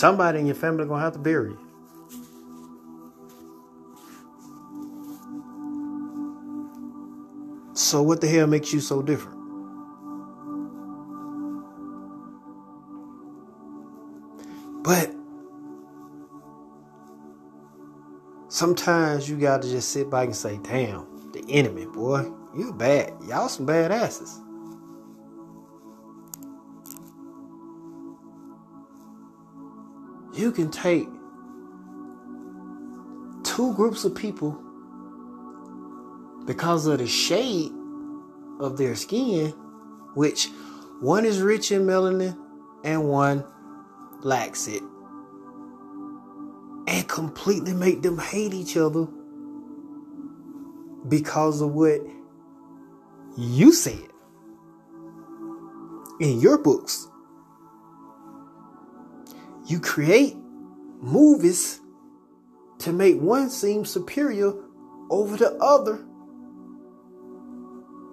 Somebody 0.00 0.38
in 0.38 0.46
your 0.46 0.54
family 0.54 0.86
gonna 0.86 1.02
have 1.02 1.12
to 1.12 1.18
bury 1.18 1.50
you. 1.50 1.58
So 7.74 8.00
what 8.00 8.22
the 8.22 8.26
hell 8.26 8.46
makes 8.46 8.72
you 8.72 8.80
so 8.80 9.02
different? 9.02 9.36
But 14.82 15.14
sometimes 18.48 19.28
you 19.28 19.36
gotta 19.36 19.68
just 19.68 19.90
sit 19.90 20.08
back 20.10 20.28
and 20.28 20.34
say, 20.34 20.58
damn, 20.62 21.30
the 21.32 21.44
enemy, 21.50 21.84
boy, 21.84 22.32
you 22.56 22.72
bad. 22.72 23.12
Y'all 23.28 23.50
some 23.50 23.66
bad 23.66 23.92
asses. 23.92 24.40
You 30.40 30.50
can 30.50 30.70
take 30.70 31.06
two 33.44 33.74
groups 33.74 34.04
of 34.04 34.14
people 34.14 34.58
because 36.46 36.86
of 36.86 36.98
the 36.98 37.06
shade 37.06 37.70
of 38.58 38.78
their 38.78 38.96
skin, 38.96 39.50
which 40.14 40.48
one 41.00 41.26
is 41.26 41.42
rich 41.42 41.70
in 41.70 41.86
melanin 41.86 42.36
and 42.84 43.06
one 43.06 43.44
lacks 44.22 44.66
it, 44.66 44.82
and 46.88 47.06
completely 47.06 47.74
make 47.74 48.00
them 48.00 48.18
hate 48.18 48.54
each 48.54 48.76
other 48.76 49.06
because 51.08 51.60
of 51.60 51.72
what 51.72 52.00
you 53.36 53.72
said 53.72 54.08
in 56.20 56.40
your 56.40 56.58
books. 56.58 57.09
You 59.70 59.78
create 59.78 60.36
movies 61.00 61.78
to 62.80 62.92
make 62.92 63.20
one 63.20 63.50
seem 63.50 63.84
superior 63.84 64.52
over 65.10 65.36
the 65.36 65.54
other. 65.58 66.04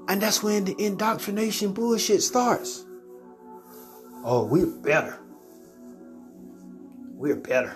And 0.08 0.22
that's 0.22 0.44
when 0.44 0.66
the 0.66 0.76
indoctrination 0.78 1.74
bullshit 1.74 2.22
starts. 2.22 2.86
Oh, 4.24 4.46
we're 4.46 4.68
better. 4.68 5.18
We're 7.14 7.38
better. 7.38 7.76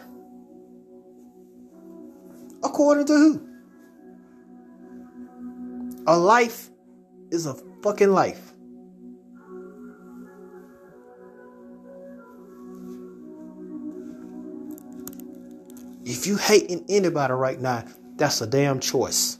According 2.63 3.07
to 3.07 3.13
who? 3.13 3.47
A 6.05 6.15
life 6.15 6.69
is 7.31 7.47
a 7.47 7.55
fucking 7.81 8.11
life. 8.11 8.50
If 16.11 16.27
you 16.27 16.35
hating 16.35 16.83
anybody 16.89 17.31
right 17.31 17.57
now, 17.57 17.85
that's 18.17 18.41
a 18.41 18.45
damn 18.45 18.81
choice. 18.81 19.37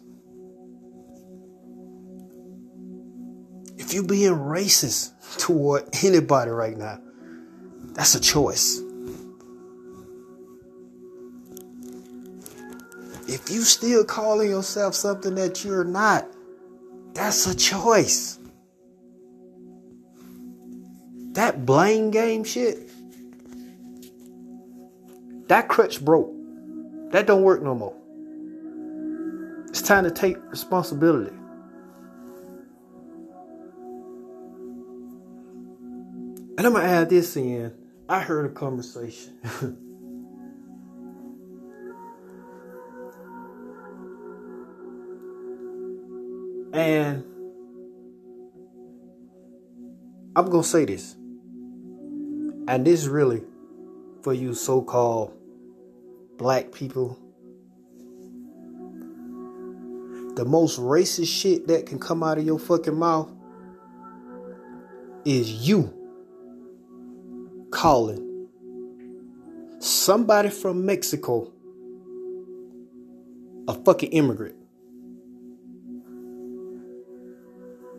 If 3.78 3.94
you 3.94 4.04
being 4.04 4.32
racist 4.32 5.12
toward 5.38 5.90
anybody 6.02 6.50
right 6.50 6.78
now, 6.78 7.02
that's 7.92 8.16
a 8.16 8.22
choice. 8.22 8.80
If 13.28 13.50
you 13.50 13.64
still 13.64 14.06
calling 14.06 14.50
yourself 14.50 14.96
something 14.96 15.36
that 15.36 15.66
you're 15.66 15.84
not, 15.84 16.26
that's 17.14 17.48
a 17.48 17.56
choice. 17.56 18.40
That 21.34 21.66
blame 21.66 22.12
game 22.12 22.46
shit, 22.46 22.90
that 25.50 25.68
crutch 25.68 26.04
broke. 26.04 26.38
That 27.12 27.28
don't 27.28 27.44
work 27.44 27.62
no 27.62 27.76
more. 27.76 27.96
It's 29.68 29.82
time 29.82 30.06
to 30.06 30.12
take 30.12 30.38
responsibility. 30.50 31.36
And 36.58 36.68
I'm 36.68 36.74
gonna 36.74 36.86
add 36.86 37.10
this 37.10 37.36
in. 37.36 37.74
I 38.08 38.22
heard 38.22 38.46
a 38.46 38.50
conversation. 38.50 39.34
and 46.74 47.26
I'm 50.36 50.50
gonna 50.50 50.64
say 50.64 50.86
this. 50.86 51.16
And 52.68 52.86
this 52.86 53.02
is 53.02 53.10
really 53.10 53.44
for 54.22 54.34
you 54.34 54.54
so 54.54 54.82
called 54.82 55.41
black 56.42 56.72
people. 56.72 57.20
The 60.36 60.44
most 60.44 60.80
racist 60.80 61.28
shit 61.28 61.68
that 61.68 61.86
can 61.86 62.00
come 62.00 62.24
out 62.24 62.40
of 62.40 62.44
your 62.44 62.58
fucking 62.58 62.98
mouth 62.98 63.32
is 65.24 65.52
you 65.68 65.94
calling 67.70 68.48
somebody 69.78 70.50
from 70.50 70.84
Mexico 70.84 71.54
a 73.68 73.76
fucking 73.76 74.10
immigrant. 74.10 74.56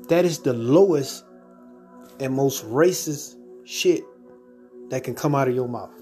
That 0.09 0.25
is 0.25 0.41
the 0.41 0.53
lowest 0.53 1.25
and 2.19 2.35
most 2.35 2.67
racist 2.67 3.37
shit 3.65 4.03
that 4.89 5.05
can 5.05 5.15
come 5.15 5.37
out 5.37 5.47
of 5.47 5.55
your 5.55 5.69
mouth. 5.69 6.02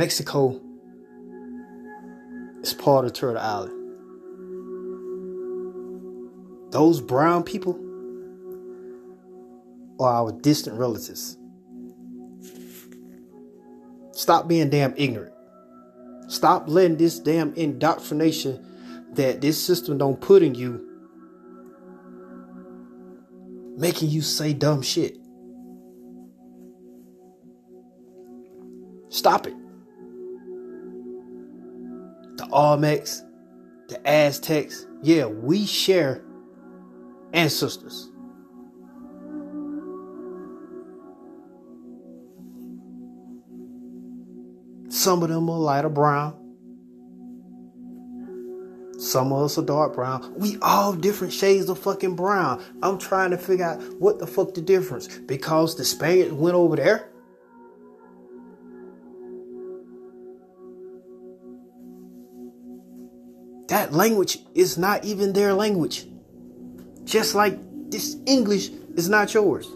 Mexico 0.00 0.58
is 2.62 2.72
part 2.72 3.04
of 3.04 3.12
Turtle 3.12 3.36
Island. 3.36 3.76
Those 6.72 7.02
brown 7.02 7.42
people 7.42 7.78
are 10.00 10.10
our 10.10 10.32
distant 10.32 10.78
relatives. 10.78 11.36
Stop 14.12 14.48
being 14.48 14.70
damn 14.70 14.94
ignorant. 14.96 15.34
Stop 16.28 16.64
letting 16.66 16.96
this 16.96 17.18
damn 17.18 17.52
indoctrination 17.52 19.12
that 19.16 19.42
this 19.42 19.62
system 19.62 19.98
don't 19.98 20.18
put 20.18 20.42
in 20.42 20.54
you 20.54 20.86
making 23.76 24.08
you 24.08 24.22
say 24.22 24.54
dumb 24.54 24.80
shit. 24.80 25.18
Stop 29.10 29.46
it 29.46 29.59
Olmecs, 32.50 33.22
the 33.88 34.06
Aztecs. 34.06 34.86
Yeah, 35.02 35.26
we 35.26 35.66
share 35.66 36.22
ancestors. 37.32 38.10
Some 44.88 45.22
of 45.22 45.28
them 45.28 45.48
are 45.48 45.58
lighter 45.58 45.88
brown. 45.88 46.36
Some 48.98 49.32
of 49.32 49.44
us 49.44 49.56
are 49.56 49.62
dark 49.62 49.94
brown. 49.94 50.34
We 50.36 50.58
all 50.60 50.92
different 50.92 51.32
shades 51.32 51.70
of 51.70 51.78
fucking 51.78 52.16
brown. 52.16 52.62
I'm 52.82 52.98
trying 52.98 53.30
to 53.30 53.38
figure 53.38 53.64
out 53.64 53.80
what 53.98 54.18
the 54.18 54.26
fuck 54.26 54.52
the 54.52 54.60
difference. 54.60 55.06
Because 55.06 55.76
the 55.76 55.84
Spaniards 55.84 56.32
went 56.32 56.54
over 56.54 56.76
there 56.76 57.09
That 63.70 63.92
language 63.92 64.38
is 64.52 64.76
not 64.76 65.04
even 65.04 65.32
their 65.32 65.54
language. 65.54 66.04
Just 67.04 67.36
like 67.36 67.56
this 67.88 68.16
English 68.26 68.68
is 68.96 69.08
not 69.08 69.32
yours. 69.32 69.68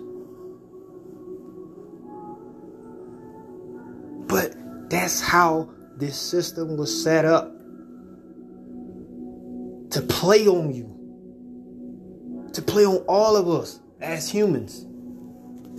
But 4.27 4.57
that's 4.91 5.21
how 5.21 5.71
this 5.97 6.19
system 6.19 6.77
was 6.77 7.05
set 7.05 7.25
up 7.25 7.53
to 9.93 10.03
play 10.03 10.49
on 10.49 10.75
you, 10.75 12.51
to 12.53 12.63
play 12.63 12.85
on 12.85 12.97
all 13.07 13.37
of 13.37 13.49
us 13.49 13.79
as 14.01 14.29
humans, 14.29 14.87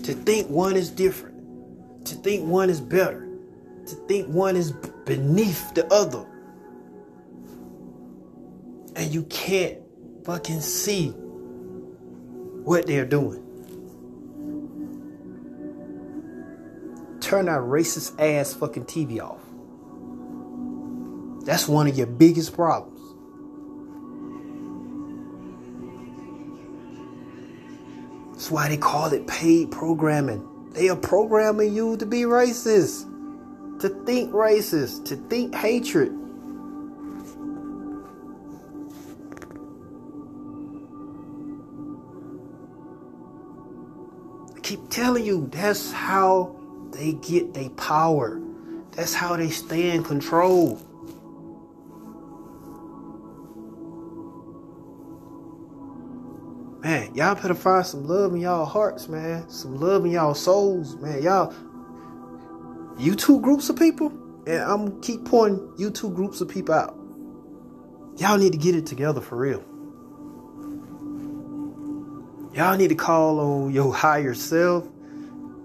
to 0.05 0.13
think 0.13 0.49
one 0.49 0.77
is 0.77 0.89
different, 0.89 2.05
to 2.05 2.15
think 2.15 2.47
one 2.47 2.69
is 2.69 2.79
better, 2.79 3.27
to 3.87 3.95
think 4.07 4.29
one 4.29 4.55
is 4.55 4.71
beneath 5.05 5.73
the 5.73 5.85
other 5.93 6.25
and 8.95 9.13
you 9.13 9.23
can't 9.23 9.79
fucking 10.23 10.61
see 10.61 11.09
what 12.63 12.87
they're 12.87 13.05
doing. 13.05 13.41
Turn 17.21 17.45
that 17.45 17.59
racist 17.59 18.19
ass 18.19 18.53
fucking 18.53 18.85
TV 18.85 19.19
off. 19.19 19.41
That's 21.45 21.67
one 21.67 21.87
of 21.87 21.97
your 21.97 22.07
biggest 22.07 22.53
problems. 22.53 22.99
That's 28.31 28.51
why 28.51 28.69
they 28.69 28.77
call 28.77 29.11
it 29.13 29.27
paid 29.27 29.71
programming. 29.71 30.47
They 30.71 30.89
are 30.89 30.95
programming 30.95 31.73
you 31.73 31.97
to 31.97 32.05
be 32.05 32.23
racist, 32.23 33.09
to 33.79 33.89
think 34.05 34.31
racist, 34.33 35.05
to 35.05 35.15
think 35.15 35.55
hatred. 35.55 36.11
Telling 44.95 45.25
you 45.25 45.45
that's 45.51 45.91
how 45.91 46.55
they 46.91 47.11
get 47.11 47.53
their 47.53 47.69
power. 47.71 48.39
That's 48.91 49.13
how 49.13 49.35
they 49.35 49.49
stay 49.49 49.91
in 49.91 50.05
control. 50.05 50.79
Man, 56.81 57.13
y'all 57.13 57.35
better 57.35 57.53
find 57.53 57.85
some 57.85 58.07
love 58.07 58.33
in 58.35 58.39
y'all 58.39 58.63
hearts, 58.63 59.09
man. 59.09 59.49
Some 59.49 59.75
love 59.75 60.05
in 60.05 60.11
y'all 60.11 60.33
souls, 60.33 60.95
man. 60.95 61.21
Y'all, 61.21 61.53
you 62.97 63.15
two 63.15 63.41
groups 63.41 63.67
of 63.67 63.75
people, 63.75 64.07
and 64.47 64.61
I'm 64.61 65.01
keep 65.01 65.25
pointing 65.25 65.73
you 65.77 65.89
two 65.89 66.11
groups 66.11 66.39
of 66.39 66.47
people 66.47 66.73
out. 66.73 66.97
Y'all 68.15 68.37
need 68.37 68.53
to 68.53 68.57
get 68.57 68.75
it 68.75 68.85
together 68.85 69.19
for 69.19 69.35
real. 69.35 69.61
Y'all 72.55 72.77
need 72.77 72.87
to 72.87 72.95
call 72.95 73.39
on 73.41 73.71
your 73.73 73.93
higher 73.93 74.33
self, 74.33 74.87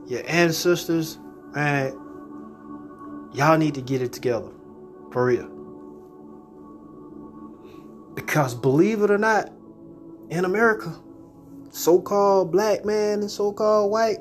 your 0.08 0.22
ancestors, 0.26 1.18
man. 1.54 1.92
Y'all 3.32 3.56
need 3.56 3.74
to 3.74 3.80
get 3.80 4.02
it 4.02 4.12
together. 4.12 4.50
For 5.12 5.24
real. 5.24 5.48
Because 8.14 8.56
believe 8.56 9.02
it 9.02 9.10
or 9.12 9.18
not, 9.18 9.52
in 10.30 10.44
America, 10.44 11.00
so-called 11.70 12.50
black 12.50 12.84
man 12.84 13.20
and 13.20 13.30
so-called 13.30 13.92
white, 13.92 14.18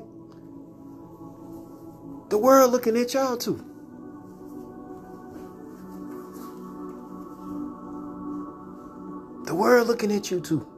the 2.28 2.38
world 2.38 2.70
looking 2.70 2.96
at 2.96 3.12
y'all 3.12 3.36
too. 3.36 3.64
The 9.46 9.56
world 9.56 9.88
looking 9.88 10.12
at 10.12 10.30
you 10.30 10.40
too. 10.40 10.69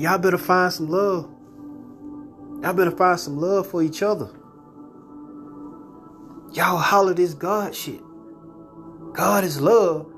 Y'all 0.00 0.18
better 0.18 0.38
find 0.38 0.72
some 0.72 0.88
love. 0.88 1.30
Y'all 2.62 2.72
better 2.72 2.90
find 2.90 3.18
some 3.18 3.38
love 3.38 3.66
for 3.66 3.82
each 3.82 4.02
other. 4.02 4.30
Y'all 6.52 6.78
holler 6.78 7.14
this 7.14 7.34
God 7.34 7.74
shit. 7.74 8.00
God 9.12 9.44
is 9.44 9.60
love. 9.60 10.12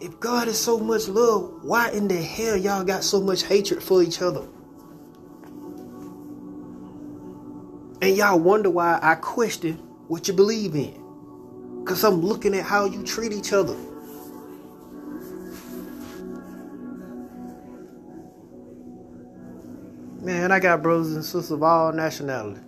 If 0.00 0.18
God 0.18 0.48
is 0.48 0.58
so 0.58 0.78
much 0.78 1.08
love, 1.08 1.62
why 1.62 1.90
in 1.90 2.08
the 2.08 2.20
hell 2.20 2.56
y'all 2.56 2.84
got 2.84 3.04
so 3.04 3.20
much 3.20 3.44
hatred 3.44 3.82
for 3.82 4.02
each 4.02 4.22
other? 4.22 4.46
And 8.00 8.16
y'all 8.16 8.38
wonder 8.38 8.68
why 8.68 8.98
I 9.00 9.14
question 9.14 9.74
what 10.08 10.26
you 10.26 10.34
believe 10.34 10.74
in. 10.74 11.00
Because 11.80 12.02
I'm 12.04 12.20
looking 12.20 12.54
at 12.54 12.64
how 12.64 12.84
you 12.84 13.02
treat 13.04 13.32
each 13.32 13.52
other. 13.52 13.76
Man, 20.22 20.52
I 20.52 20.60
got 20.60 20.82
brothers 20.84 21.14
and 21.14 21.24
sisters 21.24 21.50
of 21.50 21.64
all 21.64 21.92
nationality. 21.92 22.60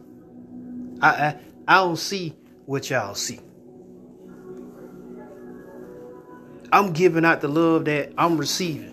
I, 1.01 1.09
I 1.09 1.39
I 1.69 1.75
don't 1.77 1.97
see 1.97 2.35
what 2.67 2.91
y'all 2.91 3.15
see. 3.15 3.39
I'm 6.73 6.93
giving 6.93 7.25
out 7.25 7.41
the 7.43 7.47
love 7.47 7.85
that 7.85 8.13
I'm 8.19 8.39
receiving. 8.39 8.91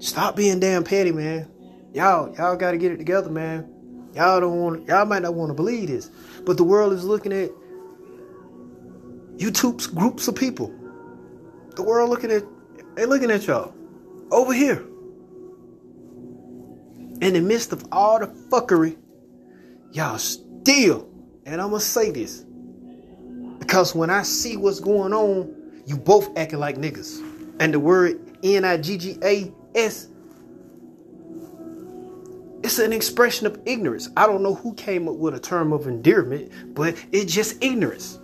Stop 0.00 0.36
being 0.36 0.60
damn 0.60 0.84
petty, 0.84 1.12
man. 1.12 1.48
Y'all, 1.94 2.34
y'all 2.36 2.56
got 2.56 2.72
to 2.72 2.76
get 2.76 2.92
it 2.92 2.98
together, 2.98 3.30
man. 3.30 3.72
Y'all 4.14 4.38
don't 4.38 4.60
want, 4.60 4.86
y'all 4.86 5.06
might 5.06 5.22
not 5.22 5.32
want 5.32 5.48
to 5.48 5.54
believe 5.54 5.88
this, 5.88 6.10
but 6.44 6.58
the 6.58 6.64
world 6.64 6.92
is 6.92 7.04
looking 7.04 7.32
at 7.32 7.50
YouTube's 9.38 9.86
groups 9.86 10.28
of 10.28 10.34
people 10.34 10.70
the 11.74 11.82
world 11.82 12.10
looking 12.10 12.30
at 12.30 12.44
they 12.94 13.06
looking 13.06 13.30
at 13.30 13.46
y'all 13.46 13.74
over 14.30 14.52
here. 14.52 14.84
In 17.20 17.34
the 17.34 17.40
midst 17.40 17.72
of 17.72 17.84
all 17.92 18.18
the 18.18 18.26
fuckery, 18.26 18.96
y'all 19.92 20.18
still, 20.18 21.08
and 21.46 21.60
I'm 21.60 21.68
gonna 21.68 21.80
say 21.80 22.10
this, 22.10 22.44
because 23.58 23.94
when 23.94 24.10
I 24.10 24.22
see 24.22 24.56
what's 24.56 24.80
going 24.80 25.12
on, 25.12 25.54
you 25.86 25.96
both 25.96 26.36
acting 26.36 26.58
like 26.58 26.76
niggas. 26.76 27.20
And 27.60 27.72
the 27.72 27.78
word 27.78 28.18
N-I-G-G-A-S, 28.42 30.08
it's 32.64 32.78
an 32.78 32.92
expression 32.92 33.46
of 33.46 33.60
ignorance. 33.66 34.08
I 34.16 34.26
don't 34.26 34.42
know 34.42 34.54
who 34.54 34.74
came 34.74 35.08
up 35.08 35.14
with 35.14 35.34
a 35.34 35.40
term 35.40 35.72
of 35.72 35.86
endearment, 35.86 36.50
but 36.74 36.96
it's 37.12 37.32
just 37.32 37.62
ignorance. 37.62 38.18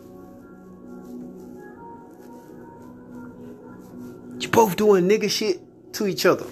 Both 4.59 4.75
doing 4.75 5.09
nigga 5.09 5.31
shit 5.31 5.61
to 5.93 6.09
each 6.09 6.27
other. 6.27 6.45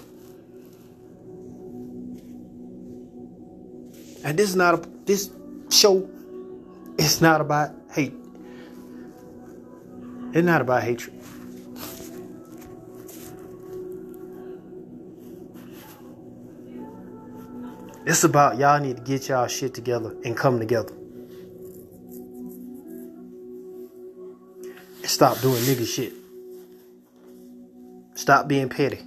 And 4.23 4.39
this 4.39 4.49
is 4.49 4.55
not 4.55 4.75
a 4.75 4.89
this 5.03 5.29
show 5.69 6.09
it's 6.97 7.19
not 7.19 7.41
about 7.41 7.71
hate. 7.91 8.13
It's 10.33 10.45
not 10.45 10.61
about 10.61 10.83
hatred. 10.83 11.15
It's 18.05 18.23
about 18.23 18.57
y'all 18.57 18.79
need 18.79 18.95
to 18.95 19.03
get 19.03 19.27
y'all 19.27 19.47
shit 19.47 19.73
together 19.73 20.15
and 20.23 20.37
come 20.37 20.59
together. 20.59 20.93
And 25.01 25.11
stop 25.11 25.41
doing 25.41 25.61
nigga 25.63 25.85
shit. 25.85 26.26
Stop 28.17 28.47
being 28.47 28.67
petty. 28.67 28.97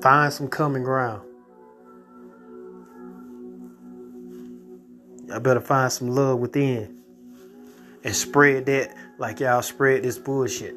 Find 0.00 0.32
some 0.32 0.46
common 0.46 0.84
ground. 0.84 1.20
Y'all 5.26 5.40
better 5.40 5.60
find 5.60 5.92
some 5.92 6.10
love 6.10 6.38
within 6.38 7.00
and 8.04 8.14
spread 8.14 8.66
that 8.66 8.94
like 9.18 9.40
y'all 9.40 9.62
spread 9.62 10.04
this 10.04 10.16
bullshit. 10.16 10.76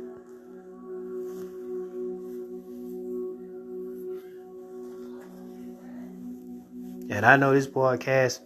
And 7.12 7.24
I 7.24 7.38
know 7.38 7.54
this 7.54 7.68
podcast, 7.68 8.40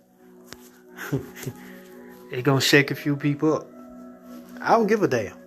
it 2.33 2.43
gonna 2.43 2.59
shake 2.59 2.91
a 2.91 2.95
few 2.95 3.15
people 3.15 3.53
up. 3.53 3.70
I 4.61 4.71
don't 4.71 4.87
give 4.87 5.01
a 5.01 5.07
damn. 5.07 5.37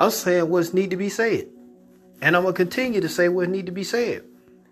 I'm 0.00 0.10
saying 0.10 0.48
what's 0.48 0.74
need 0.74 0.90
to 0.90 0.96
be 0.96 1.08
said. 1.08 1.48
And 2.20 2.36
I'm 2.36 2.42
gonna 2.42 2.54
continue 2.54 3.00
to 3.00 3.08
say 3.08 3.28
what 3.28 3.48
need 3.48 3.66
to 3.66 3.72
be 3.72 3.84
said 3.84 4.24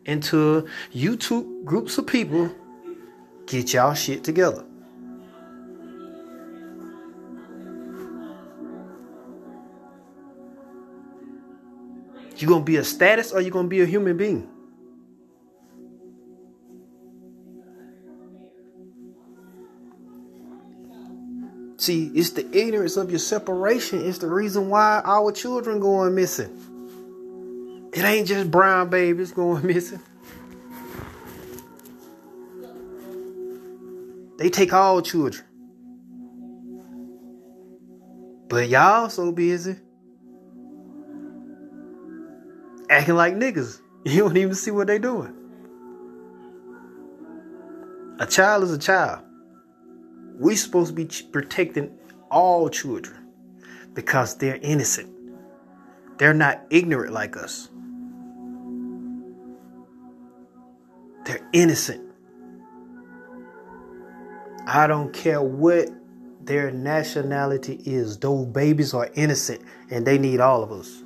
until 0.06 0.66
you 0.90 1.16
two 1.16 1.62
groups 1.64 1.98
of 1.98 2.06
people 2.06 2.50
get 3.46 3.72
y'all 3.72 3.94
shit 3.94 4.24
together. 4.24 4.64
You 12.36 12.48
gonna 12.48 12.64
be 12.64 12.76
a 12.76 12.84
status 12.84 13.32
or 13.32 13.40
you 13.40 13.50
gonna 13.50 13.68
be 13.68 13.82
a 13.82 13.86
human 13.86 14.16
being? 14.16 14.48
See, 21.80 22.08
it's 22.08 22.28
the 22.28 22.46
ignorance 22.54 22.98
of 22.98 23.08
your 23.08 23.18
separation. 23.18 24.04
It's 24.04 24.18
the 24.18 24.26
reason 24.26 24.68
why 24.68 25.00
our 25.02 25.32
children 25.32 25.80
going 25.80 26.14
missing. 26.14 27.90
It 27.94 28.04
ain't 28.04 28.28
just 28.28 28.50
brown 28.50 28.90
babies 28.90 29.32
going 29.32 29.66
missing. 29.66 30.02
They 34.36 34.50
take 34.50 34.74
all 34.74 35.00
children. 35.00 35.42
But 38.48 38.68
y'all 38.68 39.08
so 39.08 39.32
busy 39.32 39.76
acting 42.90 43.14
like 43.14 43.34
niggas. 43.34 43.80
You 44.04 44.20
don't 44.20 44.36
even 44.36 44.54
see 44.54 44.70
what 44.70 44.86
they 44.86 44.98
doing. 44.98 45.34
A 48.18 48.26
child 48.26 48.64
is 48.64 48.72
a 48.72 48.78
child 48.78 49.24
we 50.40 50.56
supposed 50.56 50.88
to 50.88 50.94
be 50.94 51.06
protecting 51.30 51.94
all 52.30 52.70
children 52.70 53.28
because 53.92 54.38
they're 54.38 54.58
innocent. 54.62 55.14
They're 56.16 56.32
not 56.32 56.62
ignorant 56.70 57.12
like 57.12 57.36
us. 57.36 57.68
They're 61.26 61.46
innocent. 61.52 62.10
I 64.66 64.86
don't 64.86 65.12
care 65.12 65.42
what 65.42 65.90
their 66.40 66.70
nationality 66.70 67.78
is. 67.84 68.16
Those 68.16 68.46
babies 68.46 68.94
are 68.94 69.10
innocent 69.14 69.60
and 69.90 70.06
they 70.06 70.16
need 70.16 70.40
all 70.40 70.62
of 70.62 70.72
us. 70.72 71.02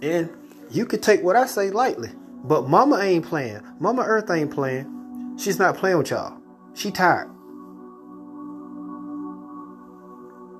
And 0.00 0.30
you 0.70 0.86
could 0.86 1.02
take 1.02 1.22
what 1.22 1.36
I 1.36 1.44
say 1.44 1.70
lightly, 1.70 2.10
but 2.44 2.66
mama 2.66 2.98
ain't 3.00 3.26
playing. 3.26 3.60
Mama 3.78 4.02
Earth 4.06 4.30
ain't 4.30 4.50
playing. 4.50 4.93
She's 5.36 5.58
not 5.58 5.76
playing 5.76 5.98
with 5.98 6.10
y'all. 6.10 6.38
She 6.74 6.90
tired. 6.90 7.30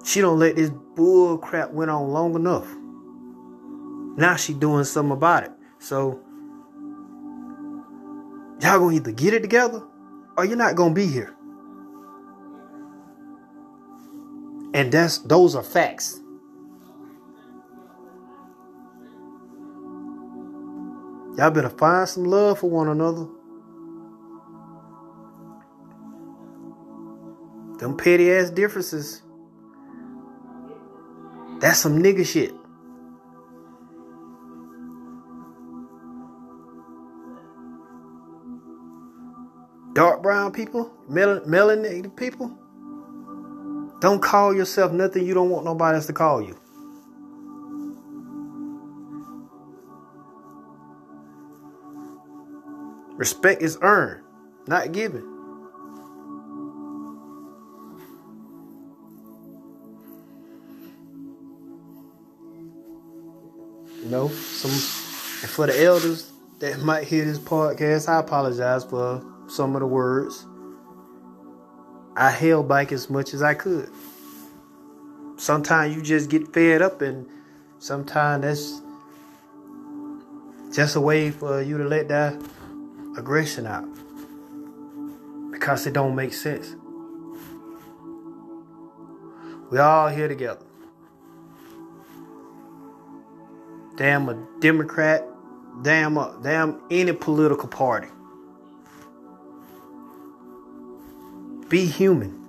She 0.04 0.20
don't 0.20 0.38
let 0.38 0.56
this 0.56 0.70
bull 0.94 1.38
crap 1.38 1.70
went 1.72 1.90
on 1.90 2.10
long 2.10 2.34
enough. 2.34 2.68
Now 4.16 4.36
she 4.36 4.52
doing 4.52 4.84
something 4.84 5.12
about 5.12 5.44
it. 5.44 5.52
So 5.78 6.20
y'all 8.60 8.78
gonna 8.78 8.96
either 8.96 9.12
get 9.12 9.34
it 9.34 9.40
together 9.40 9.82
or 10.36 10.44
you're 10.44 10.56
not 10.56 10.76
gonna 10.76 10.94
be 10.94 11.06
here. 11.06 11.34
And 14.74 14.92
that's 14.92 15.18
those 15.18 15.54
are 15.54 15.62
facts. 15.62 16.20
Y'all 21.36 21.50
better 21.50 21.70
find 21.70 22.08
some 22.08 22.24
love 22.24 22.60
for 22.60 22.70
one 22.70 22.88
another. 22.88 23.26
Them 27.78 27.96
petty 27.96 28.30
ass 28.32 28.50
differences. 28.50 29.22
That's 31.60 31.78
some 31.78 32.02
nigga 32.02 32.26
shit. 32.26 32.52
Dark 39.94 40.22
brown 40.22 40.52
people, 40.52 40.92
mel- 41.08 41.40
melanated 41.40 42.16
people, 42.16 42.48
don't 44.00 44.20
call 44.20 44.54
yourself 44.54 44.92
nothing 44.92 45.24
you 45.24 45.34
don't 45.34 45.50
want 45.50 45.64
nobody 45.64 45.96
else 45.96 46.06
to 46.06 46.12
call 46.12 46.42
you. 46.42 46.58
Respect 53.16 53.62
is 53.62 53.78
earned, 53.82 54.22
not 54.66 54.92
given. 54.92 55.33
Know, 64.14 64.28
some 64.28 64.70
for 65.48 65.66
the 65.66 65.82
elders 65.82 66.30
that 66.60 66.80
might 66.80 67.04
hear 67.04 67.24
this 67.24 67.38
podcast, 67.38 68.08
I 68.08 68.20
apologize 68.20 68.84
for 68.84 69.22
some 69.48 69.74
of 69.74 69.80
the 69.80 69.86
words. 69.86 70.46
I 72.16 72.30
held 72.30 72.68
back 72.68 72.92
as 72.92 73.10
much 73.10 73.34
as 73.34 73.42
I 73.42 73.54
could. 73.54 73.90
Sometimes 75.36 75.96
you 75.96 76.02
just 76.02 76.30
get 76.30 76.54
fed 76.54 76.80
up, 76.80 77.02
and 77.02 77.26
sometimes 77.80 78.42
that's 78.44 78.80
just 80.76 80.94
a 80.94 81.00
way 81.00 81.32
for 81.32 81.60
you 81.60 81.76
to 81.78 81.84
let 81.84 82.06
that 82.08 82.40
aggression 83.18 83.66
out 83.66 83.88
because 85.50 85.86
it 85.88 85.92
don't 85.92 86.14
make 86.14 86.32
sense. 86.32 86.76
We 89.72 89.78
all 89.78 90.08
here 90.08 90.28
together. 90.28 90.63
Damn 93.96 94.28
a 94.28 94.46
Democrat, 94.60 95.24
damn 95.82 96.16
a 96.16 96.38
damn 96.42 96.80
any 96.90 97.12
political 97.12 97.68
party. 97.68 98.08
Be 101.68 101.86
human. 101.86 102.40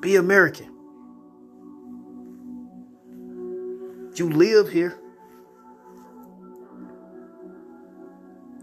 Be 0.00 0.16
American. 0.16 0.66
You 4.14 4.30
live 4.30 4.70
here. 4.70 4.98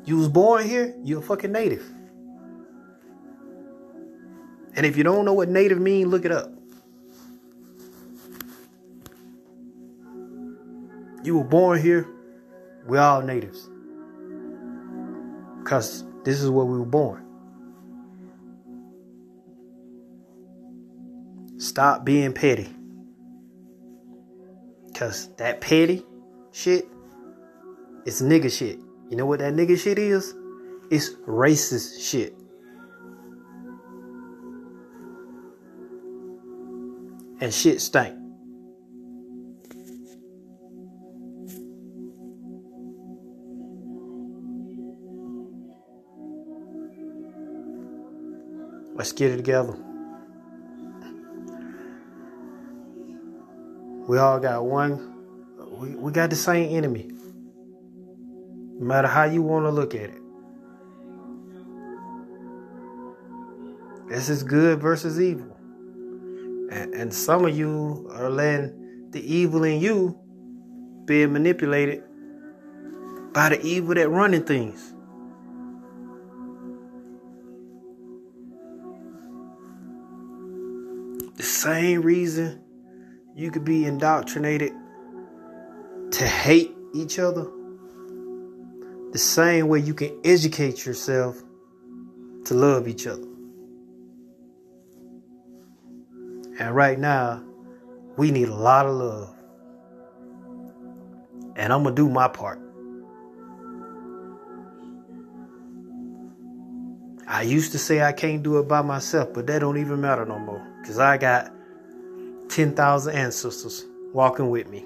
You 0.06 0.18
was 0.18 0.30
born 0.30 0.66
here, 0.66 0.96
you're 1.04 1.20
a 1.20 1.24
fucking 1.24 1.52
native. 1.52 1.86
And 4.76 4.86
if 4.86 4.96
you 4.96 5.04
don't 5.04 5.26
know 5.26 5.34
what 5.34 5.50
native 5.50 5.80
mean, 5.80 6.10
look 6.10 6.24
it 6.24 6.32
up. 6.32 6.57
You 11.24 11.38
were 11.38 11.44
born 11.44 11.82
here, 11.82 12.08
we're 12.86 13.00
all 13.00 13.22
natives. 13.22 13.70
Because 15.60 16.04
this 16.24 16.42
is 16.42 16.50
where 16.50 16.66
we 16.66 16.78
were 16.78 16.86
born. 16.86 17.26
Stop 21.58 22.06
being 22.06 22.34
petty. 22.34 22.70
Because 24.86 25.34
that 25.36 25.60
petty 25.60 26.06
shit 26.52 26.88
is 28.06 28.22
nigga 28.22 28.56
shit. 28.56 28.80
You 29.10 29.18
know 29.18 29.26
what 29.26 29.40
that 29.40 29.54
nigga 29.54 29.78
shit 29.78 30.00
is? 30.00 30.34
It's 30.90 31.10
racist 31.28 32.02
shit. 32.02 32.34
And 37.40 37.54
shit 37.54 37.82
stank. 37.82 38.27
Let's 49.08 49.18
get 49.18 49.32
it 49.32 49.38
together. 49.38 49.74
We 54.06 54.18
all 54.18 54.38
got 54.38 54.66
one, 54.66 55.16
we, 55.80 55.96
we 55.96 56.12
got 56.12 56.30
the 56.30 56.36
same 56.36 56.76
enemy. 56.76 57.10
No 58.80 58.86
matter 58.86 59.08
how 59.08 59.24
you 59.24 59.42
want 59.42 59.66
to 59.66 59.70
look 59.70 59.96
at 59.96 60.10
it. 60.10 60.22
This 64.10 64.28
is 64.28 64.44
good 64.44 64.82
versus 64.82 65.22
evil. 65.22 65.56
And, 66.70 66.94
and 66.94 67.14
some 67.14 67.46
of 67.46 67.58
you 67.58 68.10
are 68.12 68.30
letting 68.30 69.12
the 69.12 69.22
evil 69.22 69.64
in 69.64 69.80
you 69.80 70.20
being 71.06 71.32
manipulated 71.32 72.04
by 73.32 73.48
the 73.48 73.62
evil 73.66 73.96
that 73.96 74.10
running 74.10 74.44
things. 74.44 74.96
Same 81.68 82.02
reason 82.02 82.62
you 83.36 83.52
could 83.52 83.66
be 83.66 83.84
indoctrinated 83.84 84.72
to 86.12 86.26
hate 86.26 86.74
each 86.96 87.20
other, 87.20 87.46
the 89.12 89.18
same 89.18 89.68
way 89.68 89.80
you 89.80 89.94
can 89.94 90.18
educate 90.24 90.86
yourself 90.86 91.36
to 92.46 92.54
love 92.54 92.88
each 92.88 93.06
other. 93.06 93.28
And 96.58 96.74
right 96.74 96.98
now, 96.98 97.44
we 98.16 98.32
need 98.32 98.48
a 98.48 98.56
lot 98.56 98.86
of 98.86 98.96
love. 98.96 99.36
And 101.58 101.74
I'm 101.74 101.84
going 101.84 101.96
to 101.98 102.02
do 102.02 102.10
my 102.10 102.30
part. 102.30 102.62
I 107.28 107.42
used 107.42 107.74
to 107.74 107.78
say 107.78 108.02
I 108.02 108.14
can't 108.14 108.42
do 108.42 108.58
it 108.58 108.70
by 108.70 108.82
myself, 108.82 109.34
but 109.34 109.48
that 109.48 109.60
don't 109.60 109.78
even 109.78 110.00
matter 110.00 110.26
no 110.26 110.40
more. 110.40 110.66
Because 110.82 110.98
I 110.98 111.18
got 111.18 111.57
10,000 112.58 113.14
ancestors 113.14 113.86
walking 114.14 114.50
with 114.50 114.68
me. 114.68 114.84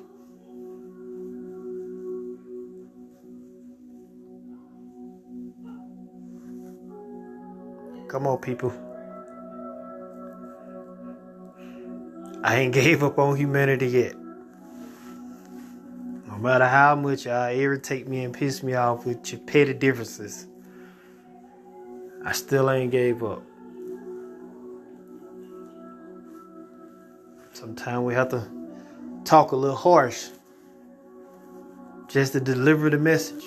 Come 8.10 8.28
on, 8.28 8.40
people. 8.40 8.74
I 12.44 12.58
ain't 12.58 12.74
gave 12.74 13.04
up 13.04 13.18
on 13.18 13.38
humanity 13.38 13.88
yet. 13.88 14.16
No 16.28 16.38
matter 16.40 16.68
how 16.68 16.96
much 16.96 17.26
y'all 17.26 17.56
irritate 17.56 18.06
me 18.06 18.26
and 18.26 18.34
piss 18.34 18.62
me 18.64 18.74
off 18.74 19.06
with 19.06 19.32
your 19.32 19.40
petty 19.40 19.74
differences, 19.74 20.46
I 22.26 22.34
still 22.34 22.70
ain't 22.70 22.92
gave 22.92 23.24
up. 23.24 23.44
Sometimes 27.62 28.04
we 28.04 28.16
have 28.16 28.30
to 28.30 28.44
talk 29.24 29.52
a 29.52 29.56
little 29.56 29.76
harsh 29.76 30.30
just 32.08 32.34
to 32.34 32.40
deliver 32.40 32.90
the 32.90 32.98
message. 32.98 33.44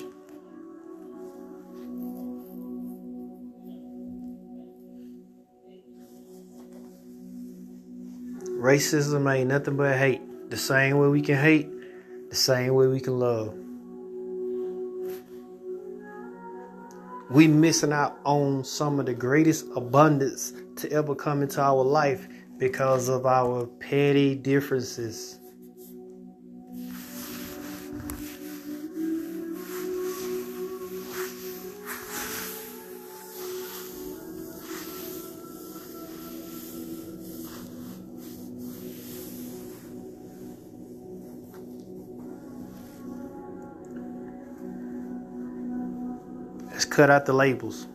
Racism 8.51 9.35
ain't 9.35 9.49
nothing 9.49 9.77
but 9.77 9.99
hate. 9.99 10.21
The 10.49 10.59
same 10.59 10.99
way 10.99 11.09
we 11.09 11.21
can 11.21 11.35
hate, 11.37 11.69
the 12.31 12.37
same 12.37 12.75
way 12.75 12.87
we 12.87 13.01
can 13.01 13.19
love. 13.19 13.53
We 17.31 17.49
missing 17.49 17.93
out 17.93 18.21
on 18.25 18.63
some 18.63 19.01
of 19.01 19.07
the 19.07 19.15
greatest 19.15 19.67
abundance 19.75 20.53
to 20.77 20.93
ever 20.93 21.17
come 21.17 21.43
into 21.43 21.61
our 21.61 21.83
life 21.83 22.29
because 22.59 23.09
of 23.09 23.27
our 23.27 23.67
petty 23.67 24.35
differences. 24.35 25.39
Let's 46.71 46.85
cut 46.85 47.11
out 47.11 47.27
the 47.27 47.33
labels. 47.33 47.87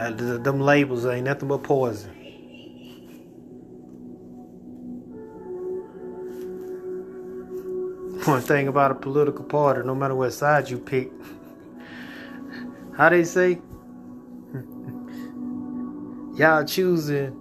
Uh, 0.00 0.10
them 0.38 0.60
labels 0.60 1.04
ain't 1.04 1.26
nothing 1.26 1.46
but 1.46 1.62
poison. 1.62 2.10
One 8.24 8.40
thing 8.40 8.68
about 8.68 8.92
a 8.92 8.94
political 8.94 9.44
party, 9.44 9.86
no 9.86 9.94
matter 9.94 10.14
what 10.14 10.30
side 10.30 10.70
you 10.70 10.78
pick, 10.78 11.12
how 12.96 13.10
they 13.10 13.24
say, 13.24 13.60
y'all 16.34 16.64
choosing 16.64 17.36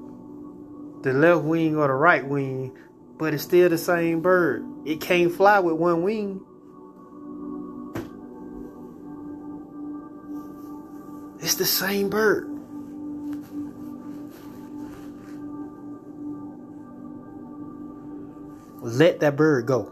the 1.01 1.14
left 1.14 1.43
wing 1.43 1.78
or 1.78 1.88
the 1.88 1.93
right 1.93 2.28
wing, 2.28 2.78
but 3.18 3.34
it's 3.34 3.43
still 3.43 3.70
the 3.70 3.78
same 3.78 4.20
bird. 4.20 4.66
It 4.86 4.99
can't 4.99 5.32
fly 5.32 5.60
with 5.60 5.76
one 5.76 6.03
wing. 6.03 6.41
It's 11.41 11.55
the 11.55 11.64
same 11.64 12.10
bird. 12.10 12.48
Let 18.91 19.19
that 19.19 19.35
bird 19.35 19.67
go. 19.67 19.91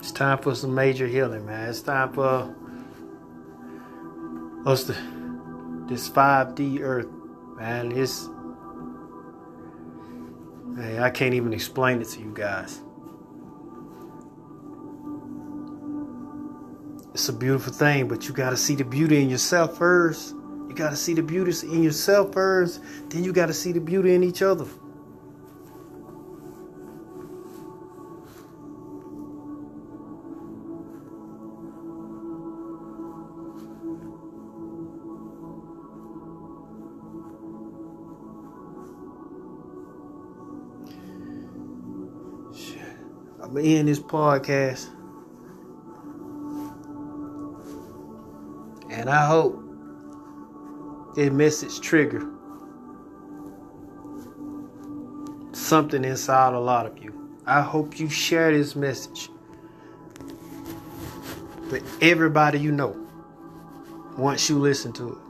It's 0.00 0.10
time 0.10 0.38
for 0.38 0.56
some 0.56 0.74
major 0.74 1.06
healing, 1.06 1.46
man. 1.46 1.68
It's 1.68 1.80
time 1.82 2.12
for 2.12 2.52
us 4.66 4.84
to 4.84 4.96
this 5.88 6.10
5D 6.10 6.80
earth, 6.80 7.06
man. 7.56 7.92
It's 7.92 8.28
man, 10.66 11.00
I 11.00 11.10
can't 11.10 11.34
even 11.34 11.52
explain 11.52 12.00
it 12.02 12.08
to 12.08 12.20
you 12.20 12.32
guys. 12.34 12.80
It's 17.14 17.28
a 17.28 17.32
beautiful 17.32 17.74
thing, 17.74 18.08
but 18.08 18.26
you 18.26 18.32
gotta 18.32 18.56
see 18.56 18.74
the 18.74 18.84
beauty 18.84 19.20
in 19.22 19.28
yourself 19.28 19.76
first. 19.76 20.34
You 20.68 20.72
gotta 20.74 20.96
see 20.96 21.12
the 21.12 21.22
beauty 21.22 21.52
in 21.66 21.82
yourself 21.82 22.32
first. 22.32 22.80
Then 23.10 23.22
you 23.22 23.34
gotta 23.34 23.52
see 23.52 23.72
the 23.72 23.80
beauty 23.80 24.14
in 24.14 24.24
each 24.24 24.40
other. 24.40 24.64
Shit. 42.54 42.80
I'm 43.42 43.58
end 43.58 43.88
this 43.88 44.00
podcast. 44.00 44.88
And 49.02 49.10
I 49.10 49.26
hope 49.26 49.60
this 51.16 51.28
message 51.32 51.80
trigger 51.80 52.24
something 55.50 56.04
inside 56.04 56.54
a 56.54 56.60
lot 56.60 56.86
of 56.86 57.02
you. 57.02 57.36
I 57.44 57.62
hope 57.62 57.98
you 57.98 58.08
share 58.08 58.56
this 58.56 58.76
message 58.76 59.28
with 61.72 61.82
everybody 62.00 62.60
you 62.60 62.70
know 62.70 62.96
once 64.16 64.48
you 64.48 64.60
listen 64.60 64.92
to 64.92 65.20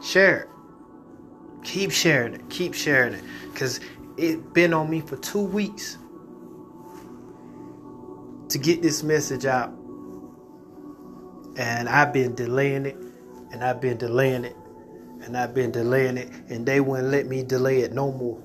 it. 0.00 0.02
Share 0.02 0.38
it. 0.44 0.48
Keep 1.64 1.90
sharing 1.90 2.32
it. 2.32 2.48
Keep 2.48 2.72
sharing 2.72 3.12
it. 3.12 3.24
Because 3.52 3.78
it 4.16 4.54
been 4.54 4.72
on 4.72 4.88
me 4.88 5.02
for 5.02 5.18
two 5.18 5.42
weeks 5.42 5.98
to 8.48 8.56
get 8.56 8.80
this 8.80 9.02
message 9.02 9.44
out. 9.44 9.77
And 11.58 11.88
I've 11.88 12.12
been 12.12 12.36
delaying 12.36 12.86
it, 12.86 12.96
and 13.50 13.64
I've 13.64 13.80
been 13.80 13.98
delaying 13.98 14.44
it, 14.44 14.56
and 15.22 15.36
I've 15.36 15.52
been 15.52 15.72
delaying 15.72 16.16
it, 16.16 16.30
and 16.48 16.64
they 16.64 16.80
wouldn't 16.80 17.10
let 17.10 17.26
me 17.26 17.42
delay 17.42 17.80
it 17.80 17.92
no 17.92 18.12
more. 18.12 18.40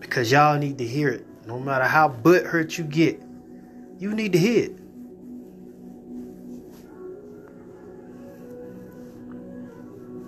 Because 0.00 0.32
y'all 0.32 0.58
need 0.58 0.78
to 0.78 0.86
hear 0.86 1.08
it. 1.08 1.24
No 1.46 1.60
matter 1.60 1.84
how 1.84 2.08
butt 2.08 2.44
hurt 2.44 2.76
you 2.76 2.82
get, 2.84 3.22
you 3.98 4.12
need 4.12 4.32
to 4.32 4.38
hear 4.38 4.64
it. 4.64 4.78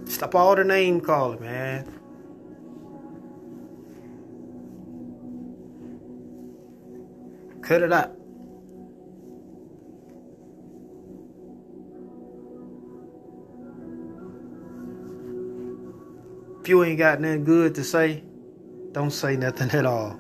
Stop 0.09 0.37
all 0.37 0.55
the 0.55 0.63
name 0.63 1.01
calling, 1.01 1.41
man. 1.41 1.91
Cut 7.63 7.83
it 7.83 7.93
out. 7.93 8.24
If 16.65 16.71
you 16.71 16.83
ain't 16.83 16.97
got 16.97 17.21
nothing 17.21 17.45
good 17.45 17.75
to 17.75 17.85
say, 17.85 18.23
don't 18.93 19.11
say 19.11 19.37
nothing 19.37 19.71
at 19.73 19.85
all. 19.85 20.19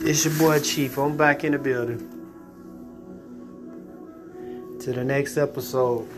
It's 0.00 0.24
your 0.24 0.32
boy 0.38 0.60
Chief. 0.60 0.96
I'm 0.96 1.18
back 1.18 1.44
in 1.44 1.52
the 1.52 1.58
building. 1.58 1.98
To 4.80 4.92
the 4.94 5.04
next 5.04 5.36
episode. 5.36 6.08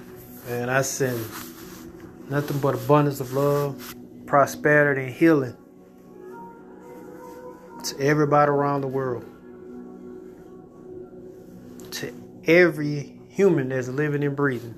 And 0.48 0.70
I 0.70 0.82
send 0.82 1.18
nothing 2.30 2.60
but 2.60 2.76
abundance 2.76 3.18
of 3.18 3.32
love, 3.32 3.96
prosperity, 4.26 5.04
and 5.04 5.14
healing 5.14 5.56
to 7.84 8.00
everybody 8.00 8.50
around 8.50 8.80
the 8.80 8.88
world. 8.88 9.24
To 11.92 12.12
every 12.46 13.18
human 13.28 13.68
that's 13.68 13.88
living 13.88 14.24
and 14.24 14.34
breathing. 14.34 14.74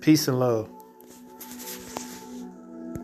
Peace 0.00 0.28
and 0.28 0.38
love. 0.38 0.68